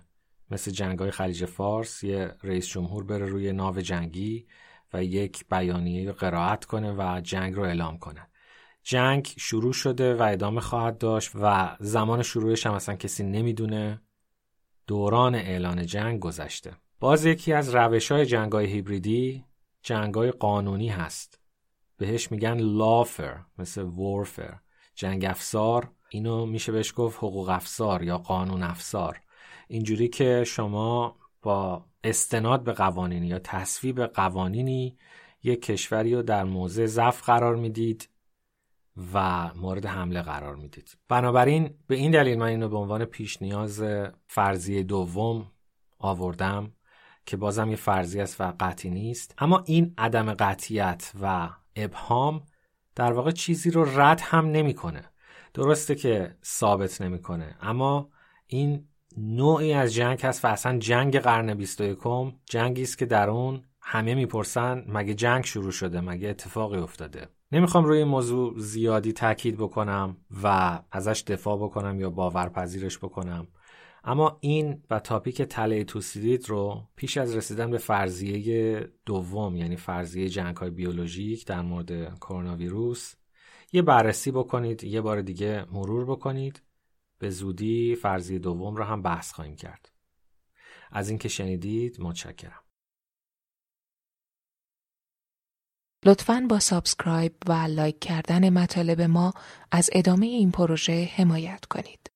مثل 0.51 0.71
جنگ 0.71 0.99
های 0.99 1.11
خلیج 1.11 1.45
فارس 1.45 2.03
یه 2.03 2.35
رئیس 2.43 2.67
جمهور 2.67 3.03
بره 3.03 3.25
روی 3.25 3.51
ناو 3.51 3.81
جنگی 3.81 4.47
یک 5.03 5.45
بیانیه 5.49 6.07
رو 6.07 6.13
قرائت 6.13 6.65
کنه 6.65 6.95
و 6.97 7.21
جنگ 7.21 7.55
رو 7.55 7.63
اعلام 7.63 7.97
کنه. 7.97 8.27
جنگ 8.83 9.33
شروع 9.37 9.73
شده 9.73 10.15
و 10.15 10.21
ادامه 10.21 10.61
خواهد 10.61 10.97
داشت 10.97 11.31
و 11.35 11.77
زمان 11.79 12.23
شروعش 12.23 12.67
هم 12.67 12.73
اصلا 12.73 12.95
کسی 12.95 13.23
نمی‌دونه. 13.23 14.01
دوران 14.87 15.35
اعلان 15.35 15.85
جنگ 15.85 16.19
گذشته. 16.19 16.73
باز 16.99 17.25
یکی 17.25 17.53
از 17.53 17.75
روش 17.75 18.11
های 18.11 18.25
جنگ 18.25 18.51
های 18.51 18.65
هیبریدی 18.65 19.45
جنگ 19.81 20.15
های 20.15 20.31
قانونی 20.31 20.89
هست. 20.89 21.39
بهش 21.97 22.31
میگن 22.31 22.57
لافر 22.57 23.39
مثل 23.57 23.81
وورفر 23.81 24.59
جنگ 24.95 25.25
افسار 25.25 25.91
اینو 26.09 26.45
میشه 26.45 26.71
بهش 26.71 26.93
گفت 26.95 27.17
حقوق 27.17 27.49
افسار 27.49 28.03
یا 28.03 28.17
قانون 28.17 28.63
افسار 28.63 29.21
اینجوری 29.67 30.07
که 30.07 30.43
شما 30.43 31.15
با 31.41 31.85
استناد 32.09 32.63
به 32.63 32.73
قوانینی 32.73 33.27
یا 33.27 33.39
تصویب 33.39 34.05
قوانینی 34.05 34.97
یک 35.43 35.61
کشوری 35.61 36.15
رو 36.15 36.21
در 36.21 36.43
موضع 36.43 36.85
ضعف 36.85 37.23
قرار 37.23 37.55
می‌دید 37.55 38.09
و 39.13 39.47
مورد 39.55 39.85
حمله 39.85 40.21
قرار 40.21 40.55
می‌دید. 40.55 40.97
بنابراین 41.07 41.73
به 41.87 41.95
این 41.95 42.11
دلیل 42.11 42.37
من 42.39 42.47
اینو 42.47 42.69
به 42.69 42.77
عنوان 42.77 43.05
پیش 43.05 43.41
نیاز 43.41 43.83
فرضیه 44.27 44.83
دوم 44.83 45.51
آوردم 45.99 46.73
که 47.25 47.37
بازم 47.37 47.69
یه 47.69 47.75
فرضی 47.75 48.21
است 48.21 48.41
و 48.41 48.53
قطعی 48.59 48.91
نیست. 48.91 49.35
اما 49.37 49.63
این 49.65 49.93
عدم 49.97 50.33
قطعیت 50.33 51.11
و 51.21 51.49
ابهام 51.75 52.43
در 52.95 53.13
واقع 53.13 53.31
چیزی 53.31 53.71
رو 53.71 53.99
رد 53.99 54.21
هم 54.23 54.45
نمی‌کنه. 54.45 55.05
درسته 55.53 55.95
که 55.95 56.37
ثابت 56.45 57.01
نمی‌کنه 57.01 57.55
اما 57.61 58.09
این 58.47 58.87
نوعی 59.17 59.73
از 59.73 59.93
جنگ 59.93 60.21
هست 60.21 60.45
و 60.45 60.47
اصلا 60.47 60.77
جنگ 60.77 61.19
قرن 61.19 61.53
21 61.53 61.97
جنگی 62.45 62.81
است 62.81 62.97
که 62.97 63.05
در 63.05 63.29
اون 63.29 63.63
همه 63.81 64.15
می‌پرسن 64.15 64.85
مگه 64.87 65.13
جنگ 65.13 65.43
شروع 65.43 65.71
شده؟ 65.71 66.01
مگه 66.01 66.29
اتفاقی 66.29 66.77
افتاده؟ 66.77 67.27
نمی‌خوام 67.51 67.85
روی 67.85 67.97
این 67.97 68.07
موضوع 68.07 68.53
زیادی 68.59 69.13
تاکید 69.13 69.57
بکنم 69.57 70.17
و 70.43 70.79
ازش 70.91 71.23
دفاع 71.27 71.57
بکنم 71.57 71.99
یا 71.99 72.09
باورپذیرش 72.09 72.97
بکنم. 72.97 73.47
اما 74.03 74.37
این 74.41 74.83
و 74.89 74.99
topic 74.99 75.41
تله 75.41 75.83
توسیدید 75.83 76.49
رو 76.49 76.83
پیش 76.95 77.17
از 77.17 77.35
رسیدن 77.35 77.71
به 77.71 77.77
فرضیه 77.77 78.87
دوم 79.05 79.55
یعنی 79.55 79.75
فرضیه 79.75 80.29
جنگ 80.29 80.57
های 80.57 80.69
بیولوژیک 80.69 81.45
در 81.45 81.61
مورد 81.61 82.15
کرونا 82.15 82.55
ویروس 82.55 83.13
یه 83.71 83.81
بررسی 83.81 84.31
بکنید 84.31 84.83
یه 84.83 85.01
بار 85.01 85.21
دیگه 85.21 85.65
مرور 85.71 86.05
بکنید. 86.05 86.61
به 87.19 87.29
زودی 87.29 87.95
فرضیه 87.95 88.39
دوم 88.39 88.75
رو 88.75 88.83
هم 88.83 89.01
بحث 89.01 89.31
خواهیم 89.31 89.55
کرد 89.55 89.91
از 90.91 91.09
اینکه 91.09 91.29
شنیدید 91.29 92.01
متشکرم 92.01 92.63
لطفاً 96.05 96.45
با 96.49 96.59
subscribe 96.59 97.33
و 97.47 97.53
like 97.53 97.99
کردن 97.99 98.49
مطالب 98.49 99.01
ما 99.01 99.33
از 99.71 99.89
ادامه 99.93 100.25
این 100.25 100.51
پروژه 100.51 101.09
حمایت 101.15 101.65
کنید. 101.65 102.11